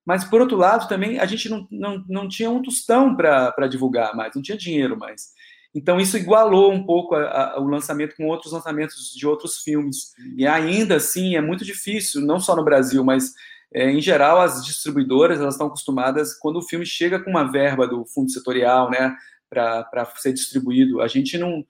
[0.05, 4.15] Mas, por outro lado, também a gente não, não, não tinha um tostão para divulgar
[4.15, 5.33] mais, não tinha dinheiro mais.
[5.73, 10.13] Então, isso igualou um pouco a, a, o lançamento com outros lançamentos de outros filmes.
[10.35, 13.33] E ainda assim, é muito difícil, não só no Brasil, mas
[13.71, 17.87] é, em geral, as distribuidoras elas estão acostumadas, quando o filme chega com uma verba
[17.87, 19.15] do fundo setorial né,
[19.47, 21.63] para ser distribuído, a gente não,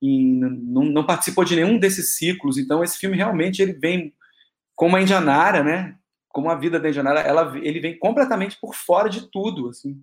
[0.00, 4.12] em, não, não, participou de nenhum desses ciclos, então esse filme realmente ele vem
[4.74, 5.96] como a Indianara, né?
[6.28, 10.00] Como a vida da Indianara, ela, ele vem completamente por fora de tudo, assim.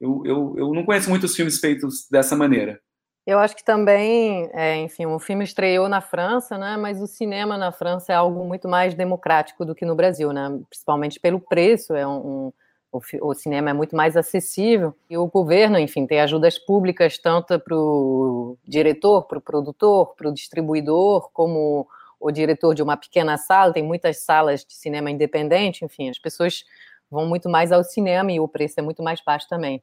[0.00, 2.80] Eu, eu, eu não conheço muitos filmes feitos dessa maneira.
[3.26, 6.76] Eu acho que também, é, enfim, o filme estreou na França, né?
[6.76, 10.60] Mas o cinema na França é algo muito mais democrático do que no Brasil, né?
[10.68, 12.52] Principalmente pelo preço, é um
[12.94, 17.58] o, o, cinema é muito mais acessível e o governo, enfim, tem ajudas públicas tanto
[17.58, 21.88] para o diretor, para o produtor, para o distribuidor, como
[22.20, 23.72] o diretor de uma pequena sala.
[23.72, 26.64] Tem muitas salas de cinema independente, enfim, as pessoas
[27.10, 29.82] vão muito mais ao cinema e o preço é muito mais baixo também.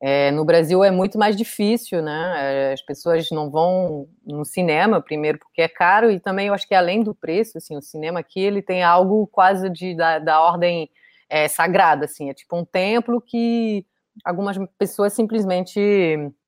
[0.00, 2.70] É, no Brasil é muito mais difícil, né?
[2.70, 6.66] É, as pessoas não vão no cinema, primeiro porque é caro, e também eu acho
[6.66, 10.40] que além do preço, assim, o cinema aqui ele tem algo quase de, da, da
[10.40, 10.88] ordem
[11.28, 13.86] é, sagrada, assim, é tipo um templo que
[14.24, 15.78] algumas pessoas simplesmente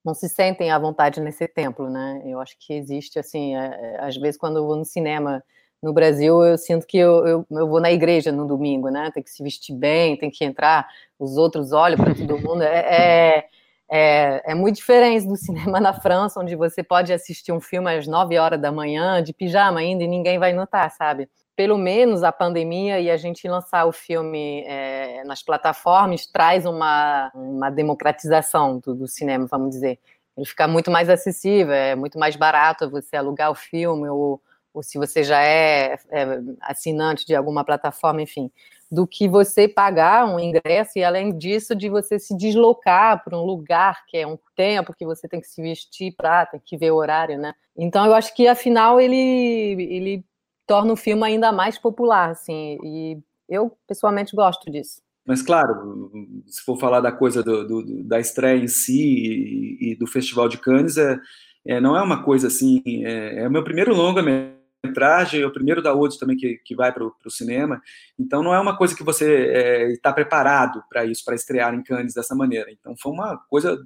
[0.03, 2.21] não se sentem à vontade nesse templo, né?
[2.25, 5.43] Eu acho que existe, assim, é, é às vezes quando eu vou no cinema
[5.81, 9.09] no Brasil, eu sinto que eu, eu, eu, vou na igreja no domingo, né?
[9.11, 12.61] Tem que se vestir bem, tem que entrar, os outros olham para todo mundo.
[12.61, 13.45] É, é,
[13.91, 18.05] é, é, muito diferente do cinema na França, onde você pode assistir um filme às
[18.07, 21.27] 9 horas da manhã, de pijama ainda, e ninguém vai notar, sabe?
[21.61, 27.31] Pelo menos a pandemia e a gente lançar o filme é, nas plataformas traz uma,
[27.35, 29.99] uma democratização do, do cinema, vamos dizer.
[30.35, 34.41] Ele fica muito mais acessível, é muito mais barato você alugar o filme ou
[34.73, 36.25] ou se você já é, é,
[36.61, 38.49] assinante de alguma plataforma, enfim,
[38.89, 43.43] do que você pagar um ingresso e, além disso, de você se deslocar para um
[43.43, 46.91] lugar que é um tempo que você tem que se vestir para, tem que ver
[46.91, 47.53] o horário, né?
[47.77, 50.25] Então, eu acho que, afinal, ele, ele
[50.65, 53.17] torna o filme ainda mais popular, assim, e
[53.49, 55.01] eu, pessoalmente, gosto disso.
[55.25, 56.11] Mas, claro,
[56.47, 60.49] se for falar da coisa do, do, da estreia em si e, e, do Festival
[60.49, 61.19] de Cannes, é,
[61.65, 62.81] é, não é uma coisa assim.
[63.05, 66.59] É, é o meu primeiro longa mesmo metragem, é o primeiro da Odes também que,
[66.65, 67.81] que vai para o cinema.
[68.17, 71.83] Então não é uma coisa que você está é, preparado para isso, para estrear em
[71.83, 72.71] Cannes dessa maneira.
[72.71, 73.79] Então foi uma coisa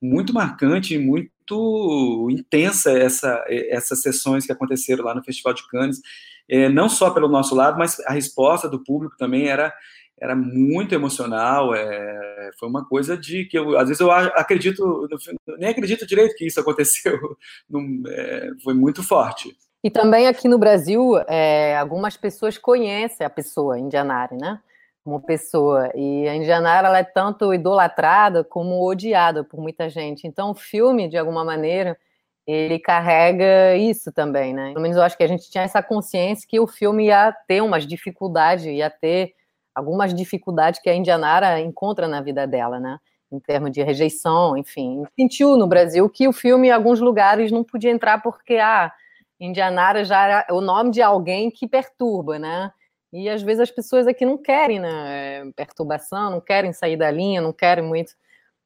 [0.00, 1.30] muito marcante, muito
[2.30, 6.00] intensa essa, essas sessões que aconteceram lá no Festival de Cannes.
[6.48, 9.72] É, não só pelo nosso lado, mas a resposta do público também era
[10.20, 15.08] era muito emocional, é, foi uma coisa de que eu, às vezes eu acredito,
[15.58, 17.36] nem acredito direito que isso aconteceu,
[17.70, 19.56] não, é, foi muito forte.
[19.82, 24.60] E também aqui no Brasil, é, algumas pessoas conhecem a pessoa Indianari, né?
[25.04, 25.90] Como pessoa.
[25.94, 30.26] E a Indianari ela é tanto idolatrada como odiada por muita gente.
[30.26, 31.96] Então, o filme, de alguma maneira,
[32.46, 34.68] ele carrega isso também, né?
[34.72, 37.62] Pelo menos eu acho que a gente tinha essa consciência que o filme ia ter
[37.62, 39.32] umas dificuldades, ia ter
[39.74, 42.98] algumas dificuldades que a Indianara encontra na vida dela, né?
[43.30, 45.04] Em termos de rejeição, enfim.
[45.18, 48.90] Sentiu no Brasil que o filme, em alguns lugares, não podia entrar porque, ah,
[49.40, 52.72] Indianara já era o nome de alguém que perturba, né?
[53.12, 55.50] E às vezes as pessoas aqui não querem, né?
[55.56, 58.12] Perturbação, não querem sair da linha, não querem muito.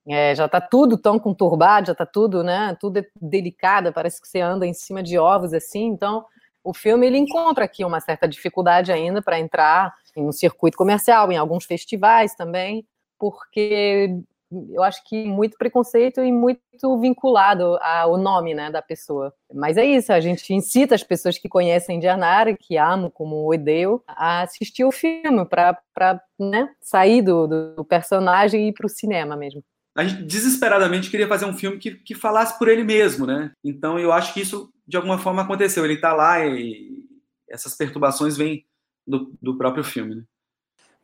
[0.06, 2.76] É, já está tudo tão conturbado, já está tudo, né?
[2.80, 5.86] Tudo é delicado, parece que você anda em cima de ovos assim.
[5.86, 6.24] Então,
[6.64, 11.30] o filme ele encontra aqui uma certa dificuldade ainda para entrar em um circuito comercial,
[11.30, 12.86] em alguns festivais também,
[13.18, 14.20] porque
[14.70, 19.32] eu acho que muito preconceito e muito vinculado ao nome né, da pessoa.
[19.52, 24.02] Mas é isso, a gente incita as pessoas que conhecem Dianara, que amam como odeio,
[24.06, 29.36] a assistir o filme para né, sair do, do personagem e ir para o cinema
[29.36, 29.62] mesmo.
[29.94, 33.52] A gente desesperadamente queria fazer um filme que, que falasse por ele mesmo, né?
[33.62, 35.84] Então eu acho que isso de alguma forma aconteceu.
[35.84, 37.04] Ele está lá e
[37.48, 38.64] essas perturbações vêm
[39.06, 40.16] do, do próprio filme.
[40.16, 40.22] Né?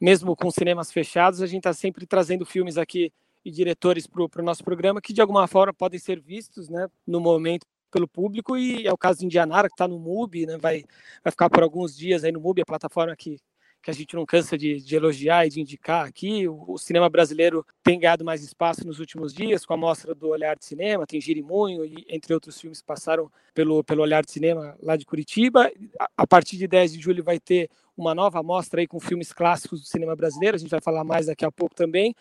[0.00, 3.12] Mesmo com cinemas fechados, a gente está sempre trazendo filmes aqui
[3.48, 6.88] e diretores para o pro nosso programa que de alguma forma podem ser vistos né,
[7.06, 10.58] no momento pelo público e é o caso de Indianara que está no MUBI, né,
[10.58, 10.84] vai,
[11.24, 13.38] vai ficar por alguns dias aí no MUBI, a plataforma que,
[13.82, 16.46] que a gente não cansa de, de elogiar e de indicar aqui.
[16.46, 20.28] O, o, cinema brasileiro tem ganhado mais espaço nos últimos dias, com a mostra do
[20.28, 24.76] Olhar de Cinema, tem Girimunho, e entre outros filmes passaram pelo, pelo Olhar de Cinema
[24.82, 25.70] lá de Curitiba.
[25.98, 29.32] A, a partir de 10 de julho vai ter uma nova mostra aí com filmes
[29.32, 32.14] clássicos do cinema brasileiro, a gente vai falar mais daqui a pouco também.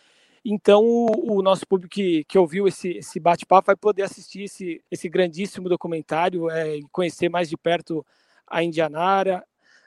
[0.43, 4.81] Então, o, o, nosso público que, que ouviu esse, esse bate-papo vai poder assistir esse,
[4.89, 8.05] esse grandíssimo documentário é, conhecer mais de perto
[8.45, 9.43] a Indianara,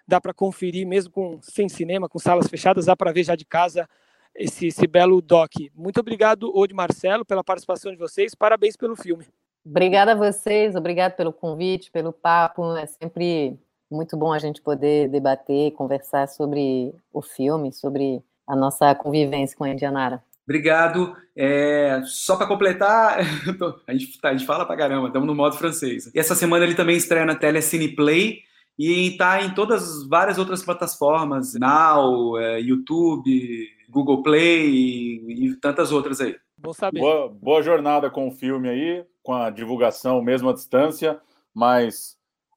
[0.07, 3.45] dá para conferir mesmo com sem cinema, com salas fechadas, dá para ver já de
[3.45, 3.89] casa
[4.35, 5.53] esse, esse belo doc.
[5.75, 8.35] Muito obrigado, Ode Marcelo, pela participação de vocês.
[8.35, 9.27] Parabéns pelo filme.
[9.65, 12.77] Obrigada a vocês, obrigado pelo convite, pelo papo.
[12.77, 13.59] É sempre
[13.91, 19.65] muito bom a gente poder debater, conversar sobre o filme, sobre a nossa convivência com
[19.65, 20.23] a Indianara.
[20.51, 21.17] Obrigado.
[21.37, 23.21] É, só para completar,
[23.87, 26.11] a gente, tá, a gente fala para caramba, estamos no modo francês.
[26.13, 28.41] E essa semana ele também estreia na Telecine Play
[28.77, 35.93] e está em todas várias outras plataformas, Now, é, YouTube, Google Play e, e, tantas
[35.93, 36.35] outras aí.
[36.59, 36.99] Bom saber.
[36.99, 41.21] Boa, boa, jornada com o filme aí, com a divulgação mesmo à distância,
[41.55, 42.17] mas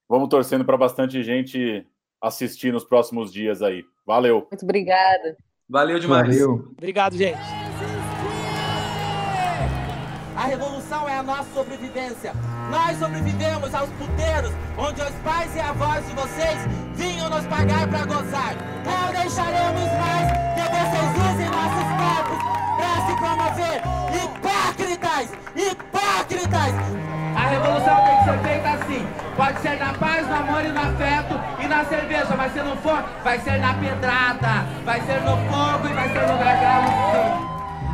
[0.10, 1.86] vamos torcendo para bastante gente
[2.20, 3.86] assistir nos próximos dias aí.
[4.04, 4.48] Valeu.
[4.50, 5.38] Muito obrigada.
[5.70, 6.28] Valeu demais.
[6.28, 6.74] Valeu.
[6.76, 7.63] Obrigado, gente.
[11.24, 12.34] Nossa sobrevivência.
[12.70, 16.60] Nós sobrevivemos aos puteiros, onde os pais e avós de vocês
[16.96, 18.56] vinham nos pagar para gozar.
[18.86, 22.40] Não deixaremos mais que vocês usem nossos corpos
[22.78, 23.82] para se promover.
[24.14, 25.30] Hipócritas!
[25.56, 27.04] Hipócritas!
[27.36, 29.08] A revolução tem que ser feita assim.
[29.36, 32.78] Pode ser na paz, no amor e no afeto e na cerveja, mas se não
[32.78, 37.53] for, vai ser na pedrada, vai ser no fogo e vai ser no gargalo.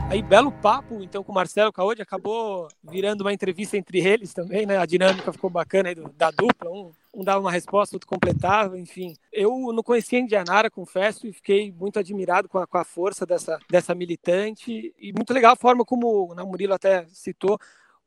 [0.10, 4.66] Aí, belo papo, então, com o Marcelo Caode, acabou virando uma entrevista entre eles também,
[4.66, 4.76] né?
[4.76, 8.80] A dinâmica ficou bacana aí do, da dupla, um, um dava uma resposta, outro completava,
[8.80, 9.14] enfim.
[9.32, 13.60] Eu não conhecia Indianara, confesso, e fiquei muito admirado com a, com a força dessa,
[13.70, 17.60] dessa militante, e muito legal a forma como né, o Murilo até citou,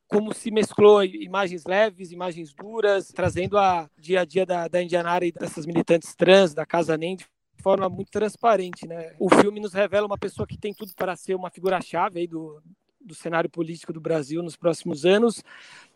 [0.05, 5.25] como se mesclou imagens leves, imagens duras, trazendo a dia a dia da, da Indianara
[5.25, 7.17] e dessas militantes trans, da Casa NEM,
[7.63, 9.13] forma muito transparente, né?
[9.17, 12.61] O filme nos revela uma pessoa que tem tudo para ser uma figura-chave aí do,
[12.99, 15.41] do cenário político do Brasil nos próximos anos,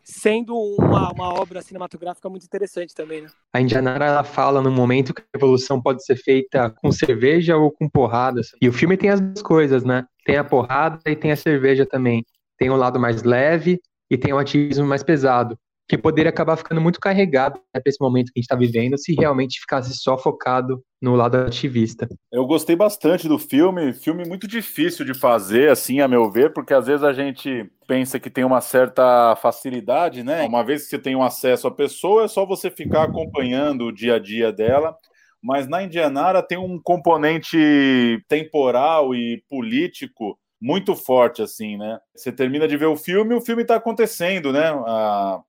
[0.02, 3.28] sendo uma, uma obra cinematográfica muito interessante também, né?
[3.52, 7.70] A Indianara ela fala no momento que a revolução pode ser feita com cerveja ou
[7.70, 8.40] com porrada.
[8.60, 10.06] E o filme tem as duas coisas, né?
[10.24, 12.24] Tem a porrada e tem a cerveja também.
[12.56, 13.78] Tem o um lado mais leve
[14.10, 15.58] e tem o um ativismo mais pesado
[15.88, 18.98] que poderia acabar ficando muito carregado né, para esse momento que a gente está vivendo
[18.98, 22.06] se realmente ficasse só focado no lado ativista.
[22.30, 26.74] Eu gostei bastante do filme, filme muito difícil de fazer, assim, a meu ver, porque
[26.74, 30.44] às vezes a gente pensa que tem uma certa facilidade, né?
[30.44, 33.92] Uma vez que você tem um acesso à pessoa, é só você ficar acompanhando o
[33.92, 34.94] dia a dia dela.
[35.40, 41.98] Mas na Indianara tem um componente temporal e político muito forte, assim, né?
[42.14, 44.66] Você termina de ver o filme, o filme está acontecendo, né?
[44.86, 45.40] A,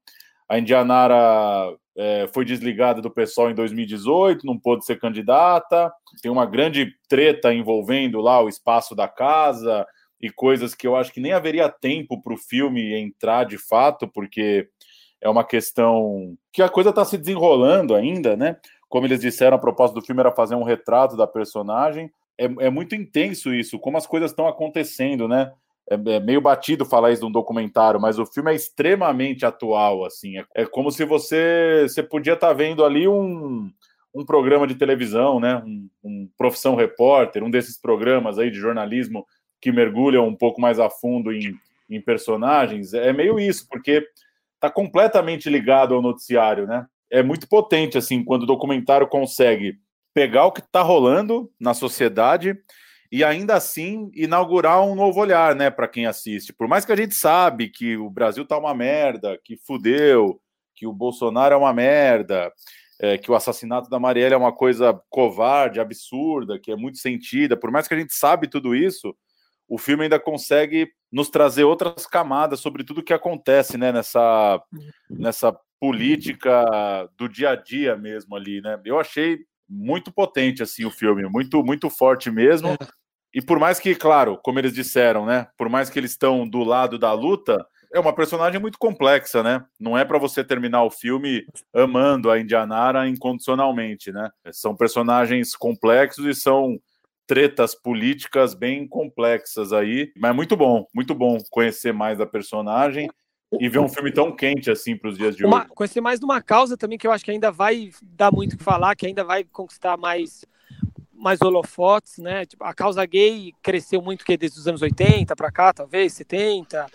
[0.50, 5.92] a Indianara é, foi desligada do pessoal em 2018, não pôde ser candidata.
[6.22, 9.86] Tem uma grande treta envolvendo lá o espaço da casa
[10.20, 14.08] e coisas que eu acho que nem haveria tempo para o filme entrar de fato,
[14.08, 14.68] porque
[15.22, 18.58] é uma questão que a coisa está se desenrolando ainda, né?
[18.88, 22.10] Como eles disseram, a proposta do filme era fazer um retrato da personagem.
[22.38, 25.52] É, é muito intenso isso, como as coisas estão acontecendo, né?
[25.90, 30.06] É, é, meio batido falar isso de um documentário, mas o filme é extremamente atual,
[30.06, 30.38] assim.
[30.38, 33.72] É, é como se você, você podia estar tá vendo ali um,
[34.14, 35.62] um programa de televisão, né?
[35.66, 39.26] Um, um, Profissão Repórter, um desses programas aí de jornalismo
[39.60, 41.56] que mergulham um pouco mais a fundo em,
[41.90, 42.94] em personagens.
[42.94, 44.08] É meio isso, porque
[44.56, 46.86] está completamente ligado ao noticiário, né?
[47.12, 49.80] É muito potente, assim, quando o documentário consegue
[50.14, 52.56] pegar o que está rolando na sociedade
[53.12, 56.54] e ainda assim inaugurar um novo olhar, né, para quem assiste.
[56.54, 60.40] Por mais que a gente sabe que o Brasil tá uma merda, que fudeu,
[60.76, 62.52] que o Bolsonaro é uma merda,
[63.00, 67.58] é, que o assassinato da Marielle é uma coisa covarde, absurda, que é muito sentida.
[67.58, 69.16] Por mais que a gente sabe tudo isso,
[69.68, 74.62] o filme ainda consegue nos trazer outras camadas sobre tudo que acontece, né, nessa
[75.10, 78.80] nessa política do dia a dia mesmo ali, né?
[78.84, 79.40] Eu achei
[79.70, 82.70] muito potente assim o filme, muito muito forte mesmo.
[82.70, 82.78] É.
[83.34, 86.64] E por mais que, claro, como eles disseram, né, por mais que eles estão do
[86.64, 87.64] lado da luta,
[87.94, 89.64] é uma personagem muito complexa, né?
[89.80, 94.30] Não é para você terminar o filme amando a Indianara incondicionalmente, né?
[94.52, 96.80] São personagens complexos e são
[97.28, 103.08] tretas políticas bem complexas aí, mas muito bom, muito bom conhecer mais da personagem
[103.58, 105.70] e ver um filme tão quente assim para os dias de uma, hoje.
[105.70, 108.58] Conhecer mais de uma causa também que eu acho que ainda vai dar muito o
[108.58, 110.46] que falar, que ainda vai conquistar mais
[111.14, 112.46] mais holofotes, né?
[112.46, 116.90] Tipo, a causa gay cresceu muito que desde os anos 80 para cá, talvez 70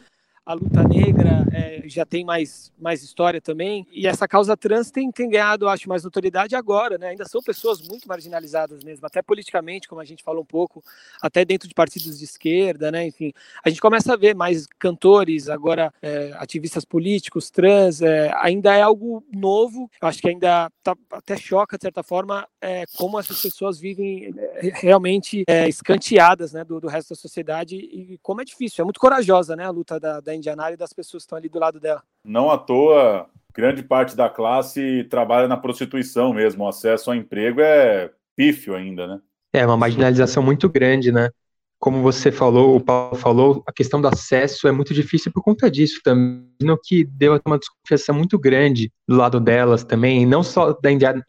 [0.47, 3.87] a luta negra é, já tem mais, mais história também.
[3.91, 7.09] E essa causa trans tem, tem ganhado, acho, mais notoriedade agora, né?
[7.09, 10.83] Ainda são pessoas muito marginalizadas mesmo, até politicamente, como a gente falou um pouco,
[11.23, 13.07] até dentro de partidos de esquerda, né?
[13.07, 13.33] Enfim,
[13.65, 18.83] a gente começa a ver mais cantores, agora é, ativistas políticos, trans, é, ainda é
[18.83, 19.91] algo novo.
[20.01, 24.35] Eu acho que ainda tá, até choca, de certa forma, é, como essas pessoas vivem
[24.37, 28.83] é, realmente é, escanteadas né, do, do resto da sociedade e como é difícil.
[28.83, 31.49] É muito corajosa né, a luta da, da Indianária e das pessoas que estão ali
[31.49, 32.03] do lado dela.
[32.25, 36.65] Não à toa, grande parte da classe trabalha na prostituição mesmo.
[36.65, 39.21] O acesso ao emprego é pífio ainda, né?
[39.53, 41.31] É uma marginalização muito grande, né?
[41.79, 45.71] Como você falou, o Paulo falou, a questão do acesso é muito difícil por conta
[45.71, 50.73] disso também, no que deu uma desconfiança muito grande do lado delas também, não só
[50.73, 51.23] da Indiana,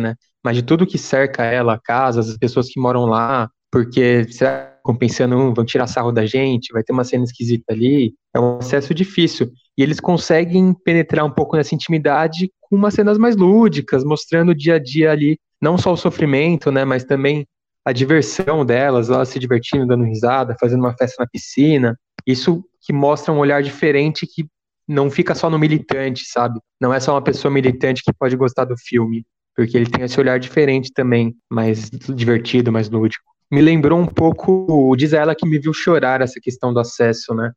[0.00, 0.14] né?
[0.42, 5.34] Mas de tudo que cerca ela, casas, as pessoas que moram lá, porque será compensando,
[5.34, 8.14] um, vão tirar sarro da gente, vai ter uma cena esquisita ali.
[8.34, 9.50] É um acesso difícil.
[9.78, 14.54] E eles conseguem penetrar um pouco nessa intimidade com umas cenas mais lúdicas, mostrando o
[14.54, 17.46] dia a dia ali, não só o sofrimento, né, mas também
[17.84, 21.98] a diversão delas, elas se divertindo, dando risada, fazendo uma festa na piscina.
[22.26, 24.46] Isso que mostra um olhar diferente que
[24.86, 26.60] não fica só no militante, sabe?
[26.80, 29.24] Não é só uma pessoa militante que pode gostar do filme,
[29.56, 34.94] porque ele tem esse olhar diferente também, mais divertido, mais lúdico me lembrou um pouco,
[34.96, 37.52] diz ela que me viu chorar essa questão do acesso, né?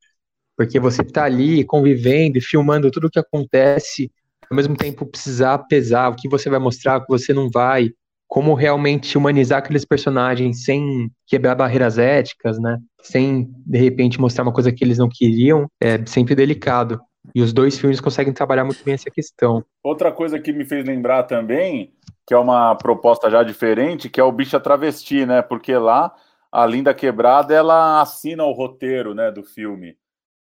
[0.58, 4.12] Porque você tá ali convivendo e filmando tudo o que acontece,
[4.52, 7.92] ao mesmo tempo precisar pesar o que você vai mostrar, o que você não vai,
[8.28, 12.78] como realmente humanizar aqueles personagens sem quebrar barreiras éticas, né?
[13.02, 17.00] Sem de repente mostrar uma coisa que eles não queriam, é sempre delicado.
[17.34, 19.64] E os dois filmes conseguem trabalhar muito bem essa questão.
[19.82, 21.94] Outra coisa que me fez lembrar também
[22.26, 25.42] que é uma proposta já diferente, que é o Bicha Travesti, né?
[25.42, 26.14] Porque lá
[26.52, 29.98] a Linda Quebrada ela assina o roteiro, né, do filme.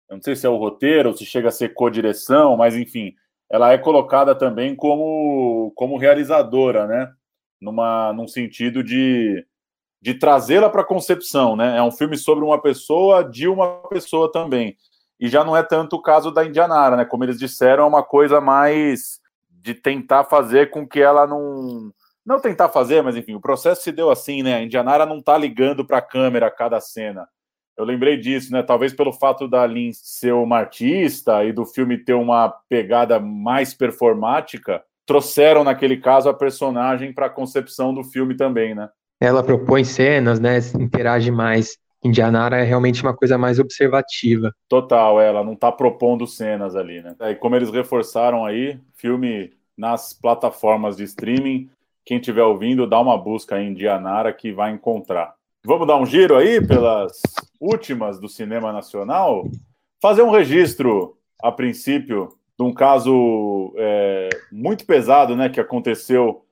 [0.09, 3.13] Eu não sei se é o roteiro ou se chega a ser co-direção, mas enfim,
[3.49, 7.11] ela é colocada também como como realizadora, né?
[7.61, 9.45] Numa num sentido de
[10.01, 11.77] de trazê-la para a concepção, né?
[11.77, 14.77] É um filme sobre uma pessoa de uma pessoa também.
[15.19, 17.05] E já não é tanto o caso da Indianara, né?
[17.05, 19.22] Como eles disseram, é uma coisa mais
[19.63, 21.91] de tentar fazer com que ela não.
[22.25, 24.55] Não tentar fazer, mas enfim, o processo se deu assim, né?
[24.55, 27.27] A Indianara não tá ligando para a câmera a cada cena.
[27.77, 28.63] Eu lembrei disso, né?
[28.63, 33.73] Talvez pelo fato da Lin ser uma artista e do filme ter uma pegada mais
[33.73, 38.89] performática, trouxeram naquele caso a personagem para a concepção do filme também, né?
[39.19, 40.59] Ela propõe cenas, né?
[40.79, 41.77] Interage mais.
[42.03, 44.53] Indianara é realmente uma coisa mais observativa.
[44.67, 47.15] Total, ela não está propondo cenas ali, né?
[47.31, 51.69] E como eles reforçaram aí, filme nas plataformas de streaming,
[52.05, 55.33] quem estiver ouvindo, dá uma busca em Indianara que vai encontrar.
[55.65, 57.21] Vamos dar um giro aí pelas
[57.59, 59.47] últimas do cinema nacional?
[60.01, 62.29] Fazer um registro, a princípio,
[62.59, 66.43] de um caso é, muito pesado, né, que aconteceu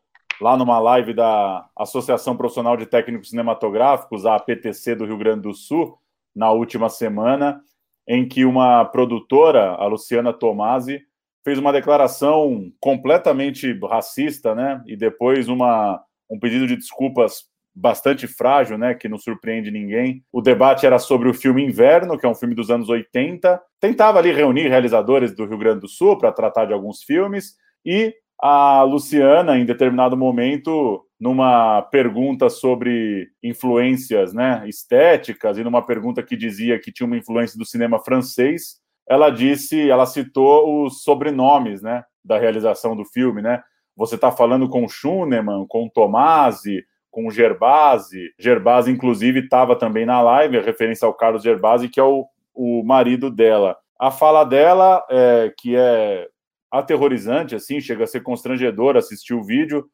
[0.41, 5.53] lá numa live da Associação Profissional de Técnicos Cinematográficos, a APTC do Rio Grande do
[5.53, 5.97] Sul,
[6.35, 7.61] na última semana,
[8.07, 11.01] em que uma produtora, a Luciana Tomasi,
[11.43, 14.81] fez uma declaração completamente racista, né?
[14.87, 18.95] E depois uma, um pedido de desculpas bastante frágil, né?
[18.95, 20.23] Que não surpreende ninguém.
[20.31, 23.61] O debate era sobre o filme Inverno, que é um filme dos anos 80.
[23.79, 27.55] Tentava ali reunir realizadores do Rio Grande do Sul para tratar de alguns filmes.
[27.85, 36.23] E a Luciana, em determinado momento, numa pergunta sobre influências né, estéticas e numa pergunta
[36.23, 41.83] que dizia que tinha uma influência do cinema francês, ela disse, ela citou os sobrenomes
[41.83, 43.61] né, da realização do filme, né?
[43.95, 48.33] Você está falando com Schunemann, com Tomasi, com Gerbasi.
[48.39, 52.25] Gerbasi, inclusive, estava também na live, a referência ao Carlos Gerbasi, que é o,
[52.55, 53.77] o marido dela.
[53.99, 56.27] A fala dela, é, que é
[56.71, 59.85] aterrorizante, assim, chega a ser constrangedor assistir o vídeo.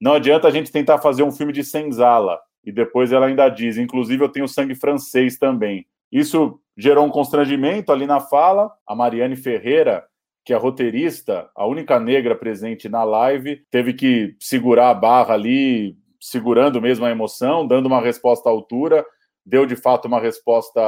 [0.00, 2.38] Não adianta a gente tentar fazer um filme de senzala.
[2.64, 5.86] E depois ela ainda diz, inclusive eu tenho sangue francês também.
[6.12, 8.70] Isso gerou um constrangimento ali na fala.
[8.86, 10.04] A Mariane Ferreira,
[10.44, 15.96] que é roteirista, a única negra presente na live, teve que segurar a barra ali,
[16.20, 19.04] segurando mesmo a emoção, dando uma resposta à altura
[19.44, 20.80] deu de fato uma resposta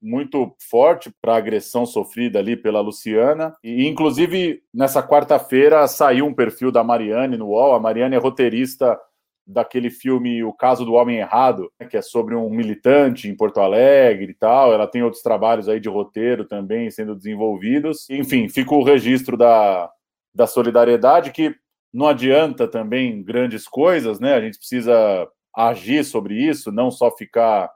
[0.00, 3.54] muito forte para a agressão sofrida ali pela Luciana.
[3.62, 7.74] E, inclusive, nessa quarta-feira saiu um perfil da Mariane no UOL.
[7.74, 8.98] A Mariane é roteirista
[9.46, 14.32] daquele filme O Caso do Homem Errado, que é sobre um militante em Porto Alegre
[14.32, 14.72] e tal.
[14.72, 18.08] Ela tem outros trabalhos aí de roteiro também sendo desenvolvidos.
[18.10, 19.90] Enfim, fica o registro da,
[20.34, 21.54] da solidariedade que
[21.92, 24.34] não adianta também grandes coisas, né?
[24.34, 27.70] A gente precisa agir sobre isso, não só ficar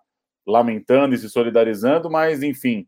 [0.46, 2.86] lamentando e se solidarizando, mas enfim,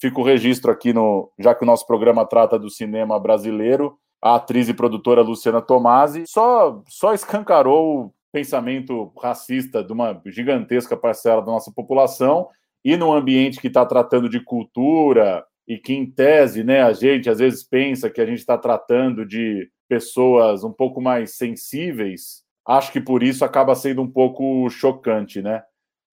[0.00, 4.36] fica o registro aqui no, já que o nosso programa trata do cinema brasileiro, a
[4.36, 11.40] atriz e produtora Luciana Tomasi só só escancarou o pensamento racista de uma gigantesca parcela
[11.40, 12.48] da nossa população
[12.84, 17.28] e num ambiente que está tratando de cultura e que em tese, né, a gente
[17.28, 22.92] às vezes pensa que a gente está tratando de pessoas um pouco mais sensíveis, acho
[22.92, 25.62] que por isso acaba sendo um pouco chocante, né?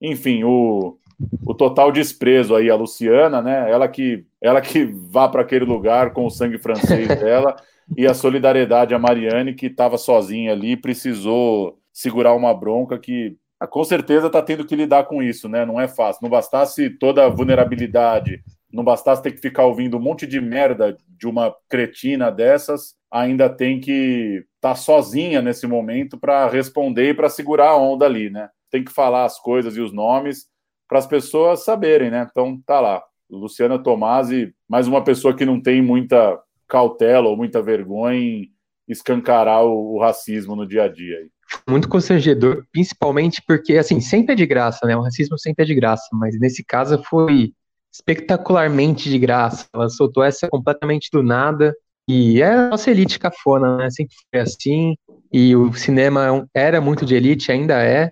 [0.01, 0.97] Enfim, o,
[1.45, 3.71] o total desprezo aí a Luciana, né?
[3.71, 7.55] Ela que ela que vá para aquele lugar com o sangue francês dela
[7.97, 13.67] e a solidariedade a Mariane que estava sozinha ali, precisou segurar uma bronca que ah,
[13.67, 15.65] com certeza está tendo que lidar com isso, né?
[15.65, 16.21] Não é fácil.
[16.23, 20.97] Não bastasse toda a vulnerabilidade, não bastasse ter que ficar ouvindo um monte de merda
[21.07, 27.13] de uma cretina dessas, ainda tem que estar tá sozinha nesse momento para responder e
[27.13, 28.49] para segurar a onda ali, né?
[28.71, 30.45] Tem que falar as coisas e os nomes
[30.87, 32.27] para as pessoas saberem, né?
[32.29, 33.03] Então tá lá.
[33.29, 38.49] Luciana Tomasi, mais uma pessoa que não tem muita cautela ou muita vergonha em
[38.87, 41.27] escancarar o, o racismo no dia a dia.
[41.67, 44.95] Muito constrangedor, principalmente porque, assim, sempre é de graça, né?
[44.95, 47.53] O racismo sempre é de graça, mas nesse caso foi
[47.93, 49.67] espetacularmente de graça.
[49.73, 51.75] Ela soltou essa completamente do nada.
[52.07, 53.89] E é a nossa elite cafona, né?
[53.89, 54.95] Sempre foi assim.
[55.31, 58.11] E o cinema é era muito de elite, ainda é.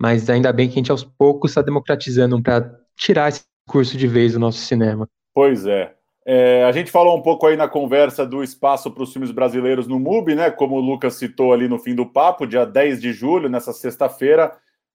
[0.00, 4.06] Mas ainda bem que a gente aos poucos está democratizando para tirar esse curso de
[4.06, 5.06] vez do nosso cinema.
[5.34, 5.94] Pois é.
[6.26, 6.64] é.
[6.64, 10.00] A gente falou um pouco aí na conversa do espaço para os filmes brasileiros no
[10.00, 10.50] MUBI, né?
[10.50, 14.50] Como o Lucas citou ali no fim do papo, dia 10 de julho, nessa sexta-feira,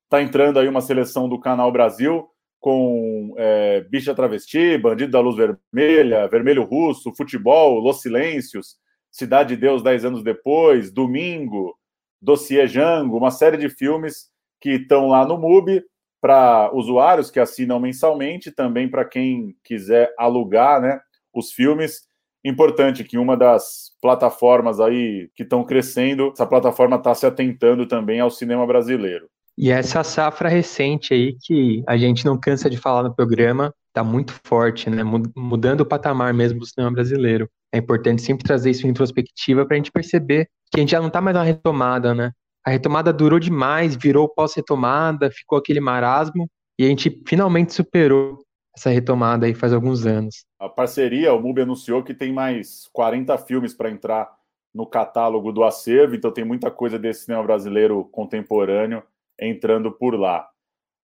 [0.06, 2.28] está entrando aí uma seleção do Canal Brasil
[2.60, 8.78] com é, Bicha Travesti, Bandido da Luz Vermelha, Vermelho Russo, Futebol, Los Silêncios,
[9.12, 11.78] Cidade de Deus dez anos depois, Domingo,
[12.20, 14.34] Dossiê Jango, uma série de filmes
[14.66, 15.84] que estão lá no MUBI
[16.20, 20.99] para usuários que assinam mensalmente, também para quem quiser alugar né,
[21.32, 21.99] os filmes.
[22.43, 28.20] Importante que uma das plataformas aí que estão crescendo, essa plataforma está se atentando também
[28.20, 29.28] ao cinema brasileiro.
[29.55, 34.03] E essa safra recente aí, que a gente não cansa de falar no programa, está
[34.03, 35.03] muito forte, né?
[35.36, 37.47] Mudando o patamar mesmo do cinema brasileiro.
[37.72, 40.99] É importante sempre trazer isso em introspectiva para a gente perceber que a gente já
[40.99, 42.32] não está mais na retomada, né?
[42.66, 46.49] A retomada durou demais, virou pós-retomada, ficou aquele marasmo,
[46.80, 48.39] e a gente finalmente superou
[48.76, 50.45] essa retomada aí faz alguns anos.
[50.59, 54.30] A parceria, o MUBI anunciou que tem mais 40 filmes para entrar
[54.74, 59.01] no catálogo do acervo, então tem muita coisa desse cinema brasileiro contemporâneo
[59.39, 60.45] entrando por lá.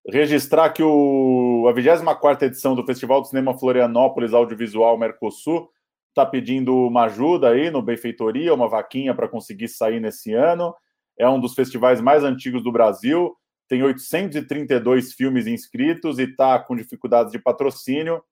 [0.09, 5.69] Registrar que o, a 24 edição do Festival do Cinema Florianópolis Audiovisual Mercosul
[6.09, 10.73] está pedindo uma ajuda aí no Benfeitoria, uma vaquinha para conseguir sair nesse ano.
[11.21, 13.37] É um dos festivais mais antigos do Brasil,
[13.69, 18.23] tem 832 filmes inscritos e está com dificuldades de patrocínio.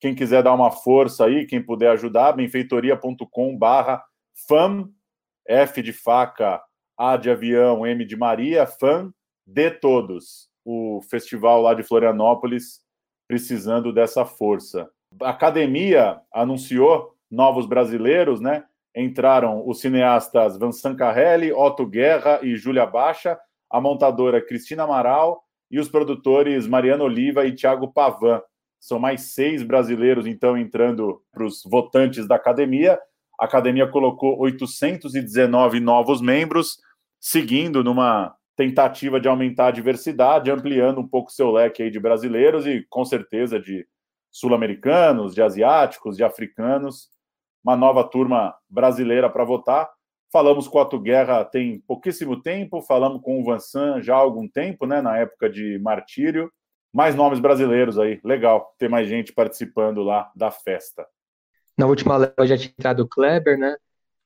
[0.00, 4.02] Quem quiser dar uma força aí, quem puder ajudar, benfeitoria.com barra
[4.48, 4.88] FAM,
[5.46, 6.58] F de faca,
[6.96, 9.12] A de avião, M de Maria, FAM,
[9.46, 10.48] de todos.
[10.64, 12.80] O festival lá de Florianópolis
[13.28, 14.88] precisando dessa força.
[15.20, 18.64] A academia anunciou novos brasileiros, né?
[19.00, 23.38] Entraram os cineastas Vincent Carrelli, Otto Guerra e Júlia Baixa,
[23.70, 25.40] a montadora Cristina Amaral
[25.70, 28.42] e os produtores Mariana Oliva e Thiago Pavan.
[28.80, 32.98] São mais seis brasileiros, então, entrando para os votantes da academia.
[33.38, 36.78] A academia colocou 819 novos membros,
[37.20, 42.66] seguindo numa tentativa de aumentar a diversidade, ampliando um pouco seu leque aí de brasileiros
[42.66, 43.86] e, com certeza, de
[44.28, 47.16] sul-americanos, de asiáticos, de africanos.
[47.62, 49.88] Uma nova turma brasileira para votar.
[50.32, 54.46] Falamos com o Ato Guerra tem pouquíssimo tempo, falamos com o Vansan já há algum
[54.46, 56.50] tempo, né, na época de Martírio.
[56.92, 61.06] Mais nomes brasileiros aí, legal ter mais gente participando lá da festa.
[61.76, 63.76] Na última leva já tinha entrado o Kleber, né?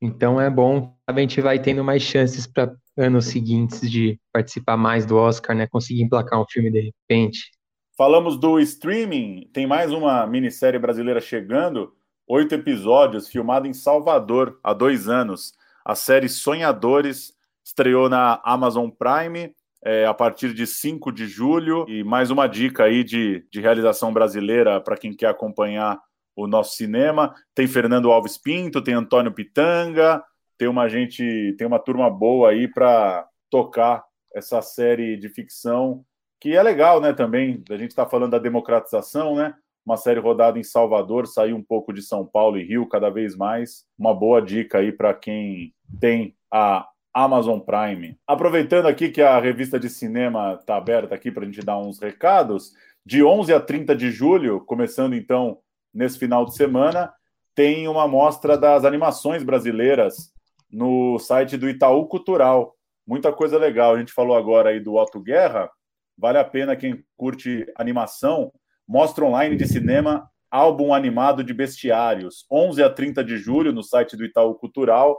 [0.01, 5.07] Então é bom, a gente vai tendo mais chances para anos seguintes de participar mais
[5.07, 5.69] do Oscar, né?
[5.69, 7.51] Conseguir emplacar um filme de repente.
[7.97, 11.95] Falamos do streaming, tem mais uma minissérie brasileira chegando,
[12.27, 15.55] oito episódios, filmado em Salvador há dois anos.
[15.85, 19.55] A série Sonhadores estreou na Amazon Prime
[19.85, 21.85] é, a partir de 5 de julho.
[21.89, 26.01] E mais uma dica aí de, de realização brasileira para quem quer acompanhar
[26.37, 27.35] o nosso cinema.
[27.55, 30.23] Tem Fernando Alves Pinto, tem Antônio Pitanga,
[30.57, 34.05] tem uma gente, tem uma turma boa aí para tocar
[34.35, 36.05] essa série de ficção
[36.41, 37.13] que é legal, né?
[37.13, 39.55] Também a gente está falando da democratização, né?
[39.85, 43.37] Uma série rodada em Salvador, saiu um pouco de São Paulo e Rio cada vez
[43.37, 43.85] mais.
[43.99, 48.17] Uma boa dica aí para quem tem a Amazon Prime.
[48.27, 51.99] Aproveitando aqui que a revista de cinema está aberta aqui para a gente dar uns
[51.99, 52.73] recados,
[53.05, 55.59] de 11 a 30 de julho, começando então
[55.93, 57.13] nesse final de semana,
[57.55, 60.33] tem uma mostra das animações brasileiras
[60.71, 62.75] no site do Itaú Cultural.
[63.07, 63.95] Muita coisa legal.
[63.95, 65.69] A gente falou agora aí do Otto Guerra.
[66.17, 68.53] Vale a pena quem curte animação.
[68.87, 72.45] Mostra online de cinema, álbum animado de bestiários.
[72.51, 75.19] 11 a 30 de julho no site do Itaú Cultural.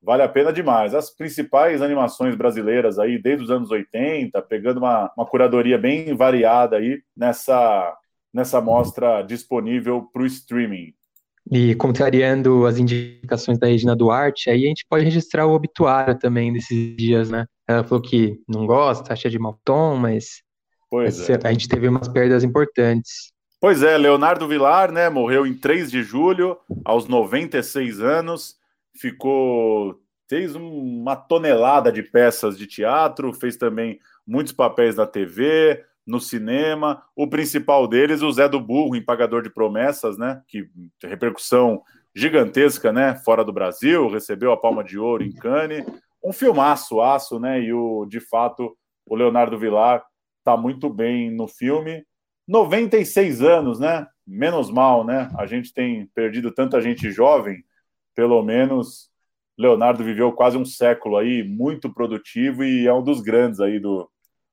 [0.00, 0.94] Vale a pena demais.
[0.94, 6.76] As principais animações brasileiras aí, desde os anos 80, pegando uma, uma curadoria bem variada
[6.76, 7.96] aí nessa,
[8.32, 10.94] nessa mostra disponível para o streaming.
[11.50, 16.52] E contrariando as indicações da Regina Duarte, aí a gente pode registrar o obituário também
[16.52, 17.46] desses dias, né?
[17.66, 20.42] Ela falou que não gosta, acha de mau tom, mas
[20.90, 21.38] pois é.
[21.42, 23.32] a gente teve umas perdas importantes.
[23.60, 28.56] Pois é, Leonardo Vilar, né, morreu em 3 de julho, aos 96 anos,
[28.96, 36.20] ficou fez uma tonelada de peças de teatro, fez também muitos papéis na TV, no
[36.20, 37.02] cinema.
[37.16, 40.42] O principal deles, o Zé do Burro, em Pagador de Promessas, né?
[40.46, 40.68] Que
[41.02, 41.82] repercussão
[42.14, 43.14] gigantesca, né?
[43.16, 45.84] Fora do Brasil, recebeu a Palma de Ouro em Cannes.
[46.22, 47.60] Um filmaço, aço, né?
[47.62, 48.76] E o, de fato,
[49.06, 50.04] o Leonardo Vilar
[50.38, 52.04] está muito bem no filme.
[52.46, 54.06] 96 anos, né?
[54.26, 55.30] Menos mal, né?
[55.38, 57.62] A gente tem perdido tanta gente jovem,
[58.14, 59.10] pelo menos
[59.58, 64.08] Leonardo viveu quase um século aí, muito produtivo e é um dos grandes aí do,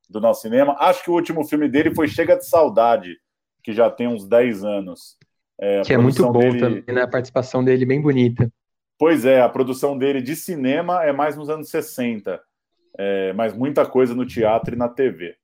[0.10, 0.76] do nosso cinema.
[0.80, 3.16] Acho que o último filme dele foi Chega de Saudade,
[3.64, 5.16] que já tem uns 10 anos.
[5.60, 6.60] É, que é muito bom dele...
[6.60, 7.04] também, né?
[7.04, 8.52] A participação dele bem bonita.
[8.98, 12.42] Pois é, a produção dele de cinema é mais nos anos 60,
[12.98, 15.36] é, mas muita coisa no teatro e na TV.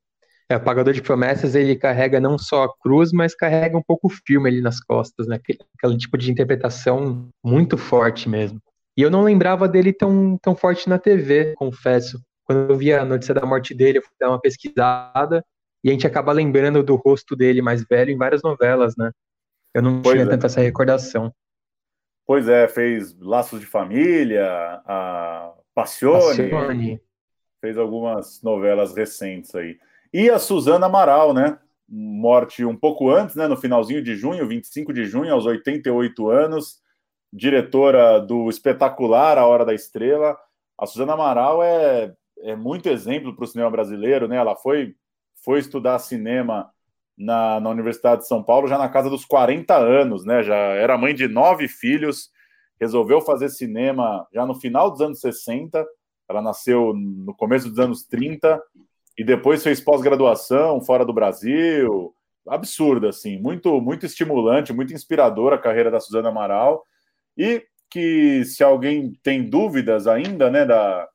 [0.51, 4.07] É, o Pagador de Promessas, ele carrega não só a cruz, mas carrega um pouco
[4.07, 5.37] o filme ali nas costas, né?
[5.37, 8.59] Aquele, aquele tipo de interpretação muito forte mesmo.
[8.97, 12.19] E eu não lembrava dele tão, tão forte na TV, confesso
[12.51, 15.43] quando eu vi a notícia da morte dele, eu fui dar uma pesquisada
[15.83, 19.11] e a gente acaba lembrando do rosto dele mais velho em várias novelas, né?
[19.73, 20.29] Eu não pois tinha é.
[20.29, 21.33] tanta essa recordação.
[22.27, 24.45] Pois é, fez Laços de Família,
[24.85, 27.01] a Passione, Passione,
[27.61, 29.79] fez algumas novelas recentes aí.
[30.13, 31.57] E a Suzana Amaral, né?
[31.87, 33.47] Morte um pouco antes, né?
[33.47, 36.81] No finalzinho de junho, 25 de junho, aos 88 anos,
[37.31, 40.37] diretora do espetacular A Hora da Estrela.
[40.77, 44.37] A Suzana Amaral é é muito exemplo para o cinema brasileiro, né?
[44.37, 44.95] Ela foi,
[45.43, 46.69] foi estudar cinema
[47.17, 50.43] na, na Universidade de São Paulo já na casa dos 40 anos, né?
[50.43, 52.29] Já era mãe de nove filhos,
[52.79, 55.85] resolveu fazer cinema já no final dos anos 60.
[56.29, 58.61] Ela nasceu no começo dos anos 30
[59.21, 62.11] e depois fez pós-graduação fora do Brasil.
[62.47, 66.83] Absurda, assim, muito, muito estimulante, muito inspiradora a carreira da Suzana Amaral.
[67.37, 71.07] E que se alguém tem dúvidas ainda, né, da,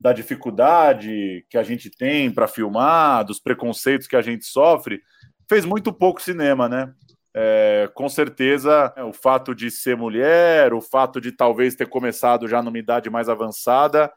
[0.00, 5.02] da dificuldade que a gente tem para filmar, dos preconceitos que a gente sofre,
[5.46, 6.90] fez muito pouco cinema, né?
[7.34, 12.62] É, com certeza, o fato de ser mulher, o fato de talvez ter começado já
[12.62, 14.10] numa idade mais avançada,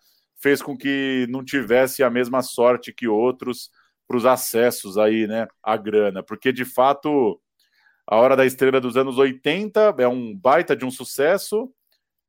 [0.43, 3.71] fez com que não tivesse a mesma sorte que outros
[4.05, 7.39] para os acessos aí, né, à grana, porque de fato
[8.05, 11.71] a Hora da Estrela dos anos 80 é um baita de um sucesso,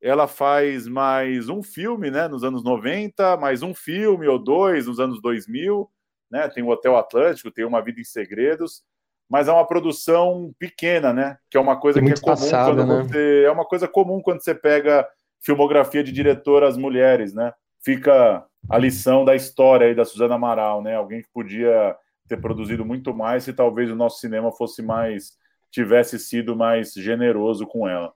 [0.00, 5.00] ela faz mais um filme, né, nos anos 90, mais um filme ou dois nos
[5.00, 5.90] anos 2000,
[6.30, 6.48] né?
[6.48, 8.82] Tem o Hotel Atlântico, tem Uma Vida em Segredos,
[9.28, 11.38] mas é uma produção pequena, né?
[11.50, 13.02] Que é uma coisa que é comum passado, quando né?
[13.02, 15.08] você é uma coisa comum quando você pega
[15.40, 17.52] filmografia de diretoras mulheres, né?
[17.85, 20.95] Fica a lição da história aí da Suzana Amaral, né?
[20.95, 21.95] Alguém que podia
[22.26, 25.32] ter produzido muito mais se talvez o nosso cinema fosse mais
[25.70, 28.12] tivesse sido mais generoso com ela.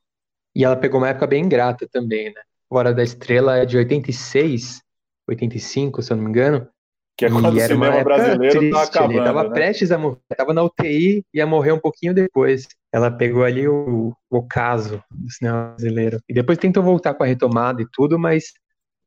[0.55, 2.41] E ela pegou uma época bem ingrata também, né?
[2.71, 4.81] Hora da Estrela é de 86,
[5.29, 6.69] 85, se eu não me engano.
[7.16, 9.51] Que é quando o cinema brasileiro triste, tá acabando, ele tava né?
[9.51, 12.69] prestes a morrer, tava na UTI e ia morrer um pouquinho depois.
[12.93, 16.21] Ela pegou ali o, o caso do cinema brasileiro.
[16.29, 18.53] E depois tentou voltar com a retomada e tudo, mas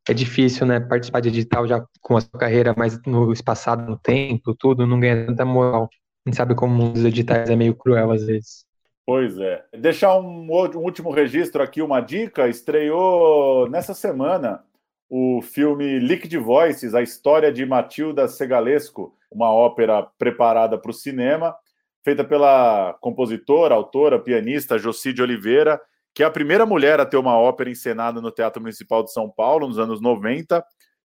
[0.09, 0.79] é difícil, né?
[0.79, 4.99] Participar de edital já com a sua carreira mais no espaçado no tempo, tudo, não
[4.99, 5.89] ganha tanta moral.
[6.25, 8.65] A gente sabe como os editais é meio cruel às vezes.
[9.05, 9.63] Pois é.
[9.77, 12.47] Deixar um, um, último registro aqui, uma dica.
[12.47, 14.63] Estreou nessa semana
[15.09, 21.55] o filme Liquid Voices, a história de Matilda Segalesco, uma ópera preparada para o cinema,
[22.03, 25.81] feita pela compositora, autora, pianista Jocide Oliveira,
[26.13, 29.29] que é a primeira mulher a ter uma ópera encenada no Teatro Municipal de São
[29.29, 30.63] Paulo, nos anos 90.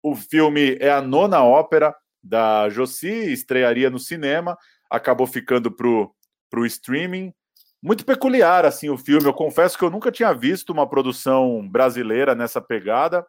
[0.03, 4.57] O filme é a nona ópera da Joci, estrearia no cinema,
[4.90, 7.32] acabou ficando para o streaming
[7.84, 9.26] muito peculiar assim o filme.
[9.26, 13.26] Eu confesso que eu nunca tinha visto uma produção brasileira nessa pegada.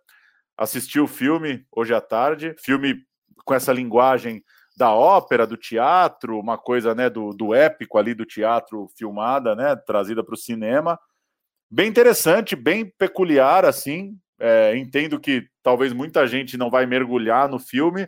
[0.58, 3.04] assisti o filme hoje à tarde, filme
[3.44, 4.42] com essa linguagem
[4.78, 9.76] da ópera, do teatro, uma coisa né, do, do épico ali do teatro filmada, né,
[9.76, 10.98] trazida para o cinema.
[11.76, 14.18] Bem interessante, bem peculiar, assim.
[14.40, 18.08] É, entendo que talvez muita gente não vai mergulhar no filme,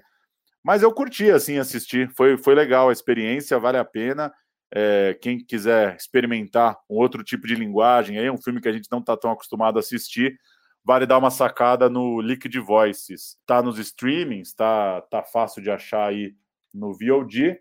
[0.63, 2.09] mas eu curti, assim, assistir.
[2.15, 4.33] Foi, foi legal a experiência, vale a pena.
[4.73, 8.87] É, quem quiser experimentar um outro tipo de linguagem, aí, um filme que a gente
[8.89, 10.39] não está tão acostumado a assistir,
[10.81, 13.37] vale dar uma sacada no Liquid Voices.
[13.45, 16.33] Tá nos streamings, tá, tá fácil de achar aí
[16.73, 17.59] no VOD.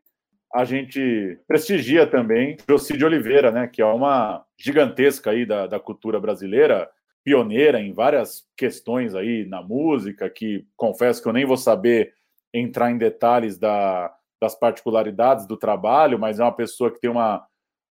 [0.55, 5.79] A gente prestigia também Joci de Oliveira, né, que é uma gigantesca aí da, da
[5.79, 6.89] cultura brasileira,
[7.25, 12.13] pioneira em várias questões aí na música, que confesso que eu nem vou saber
[12.55, 17.45] entrar em detalhes da, das particularidades do trabalho, mas é uma pessoa que tem uma,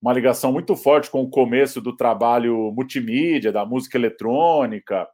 [0.01, 5.08] uma ligação muito forte com o começo do trabalho multimídia, da música eletrônica,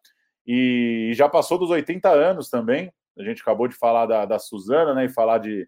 [0.45, 2.91] e já passou dos 80 anos também.
[3.17, 5.67] A gente acabou de falar da, da Suzana, né, e falar de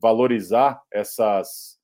[0.00, 1.78] valorizar essas,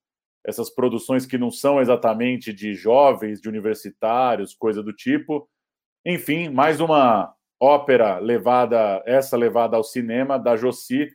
[0.47, 5.49] essas produções que não são exatamente de jovens, de universitários, coisa do tipo.
[6.07, 11.09] Enfim, mais uma ópera levada, essa levada ao cinema da Josi.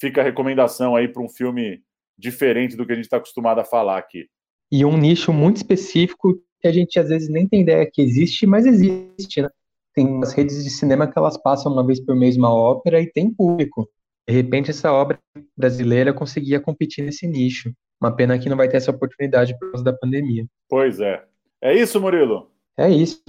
[0.00, 1.82] Fica a recomendação aí para um filme
[2.18, 4.26] diferente do que a gente está acostumado a falar aqui.
[4.70, 8.46] E um nicho muito específico que a gente às vezes nem tem ideia que existe,
[8.46, 9.48] mas existe, né?
[9.94, 13.10] Tem umas redes de cinema que elas passam uma vez por mês uma ópera e
[13.10, 13.88] tem público.
[14.28, 15.18] De repente, essa obra
[15.56, 17.72] brasileira conseguia competir nesse nicho.
[18.00, 20.46] Uma pena que não vai ter essa oportunidade por causa da pandemia.
[20.68, 21.24] Pois é.
[21.60, 22.50] É isso, Murilo?
[22.76, 23.22] É isso.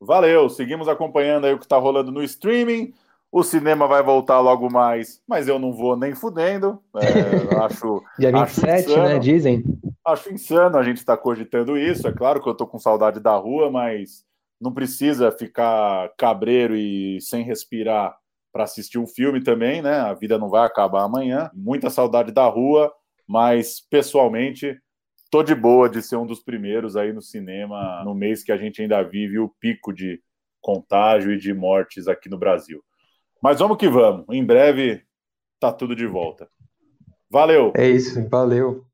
[0.00, 0.48] Valeu.
[0.48, 2.92] Seguimos acompanhando aí o que está rolando no streaming.
[3.32, 6.80] O cinema vai voltar logo mais, mas eu não vou nem fudendo.
[6.96, 8.02] É, acho.
[8.18, 9.18] Dia 27, acho né?
[9.18, 9.64] Dizem.
[10.04, 12.08] Acho insano a gente estar tá cogitando isso.
[12.08, 14.24] É claro que eu estou com saudade da rua, mas
[14.60, 18.16] não precisa ficar cabreiro e sem respirar
[18.52, 20.00] para assistir um filme também, né?
[20.00, 21.50] A vida não vai acabar amanhã.
[21.54, 22.92] Muita saudade da rua,
[23.26, 24.78] mas pessoalmente
[25.30, 28.56] tô de boa de ser um dos primeiros aí no cinema no mês que a
[28.56, 30.20] gente ainda vive o pico de
[30.60, 32.82] contágio e de mortes aqui no Brasil.
[33.42, 34.26] Mas vamos que vamos.
[34.30, 35.02] Em breve
[35.58, 36.48] tá tudo de volta.
[37.30, 37.72] Valeu.
[37.76, 38.89] É isso, valeu.